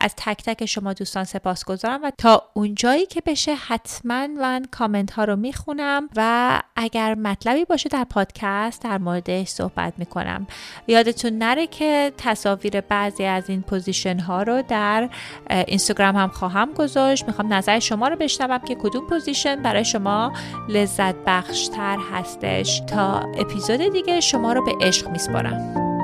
از 0.00 0.14
تک 0.16 0.42
تک 0.44 0.66
شما 0.66 0.92
دوستان 0.92 1.24
سپاس 1.24 1.64
گذارم 1.64 2.02
و 2.02 2.10
تا 2.18 2.50
اونجایی 2.54 3.06
که 3.06 3.22
بشه 3.26 3.54
حتما 3.54 4.26
من 4.26 4.64
کامنت 4.70 5.10
ها 5.10 5.24
رو 5.24 5.36
می‌خونم 5.36 6.08
و 6.16 6.62
اگر 6.76 7.14
مطلبی 7.46 7.64
باشه 7.64 7.88
در 7.88 8.04
پادکست 8.04 8.82
در 8.82 8.98
موردش 8.98 9.48
صحبت 9.48 9.92
می‌کنم. 9.98 10.46
یادتون 10.86 11.38
نره 11.38 11.66
که 11.66 12.12
تصاویر 12.18 12.80
بعضی 12.80 13.24
از 13.24 13.50
این 13.50 13.62
position 13.62 14.18
ها 14.18 14.42
رو 14.42 14.62
در 14.68 15.08
اینستاگرام 15.50 16.16
هم 16.16 16.28
خواهم 16.28 16.72
گذاشت. 16.72 17.26
می‌خوام 17.26 17.52
نظر 17.52 17.78
شما 17.78 18.08
رو 18.08 18.16
بشنوم 18.16 18.58
که 18.58 18.74
کدوم 18.74 19.06
position 19.06 19.62
برای 19.62 19.84
شما 19.84 20.32
لذت 20.68 21.14
بخشتر 21.26 21.98
هستش 22.12 22.82
تا 22.86 23.20
اپیزود 23.20 23.92
دیگه 23.92 24.20
شما 24.20 24.52
رو 24.52 24.64
به 24.64 24.86
عشق 24.86 25.08
میسپارم. 25.08 25.95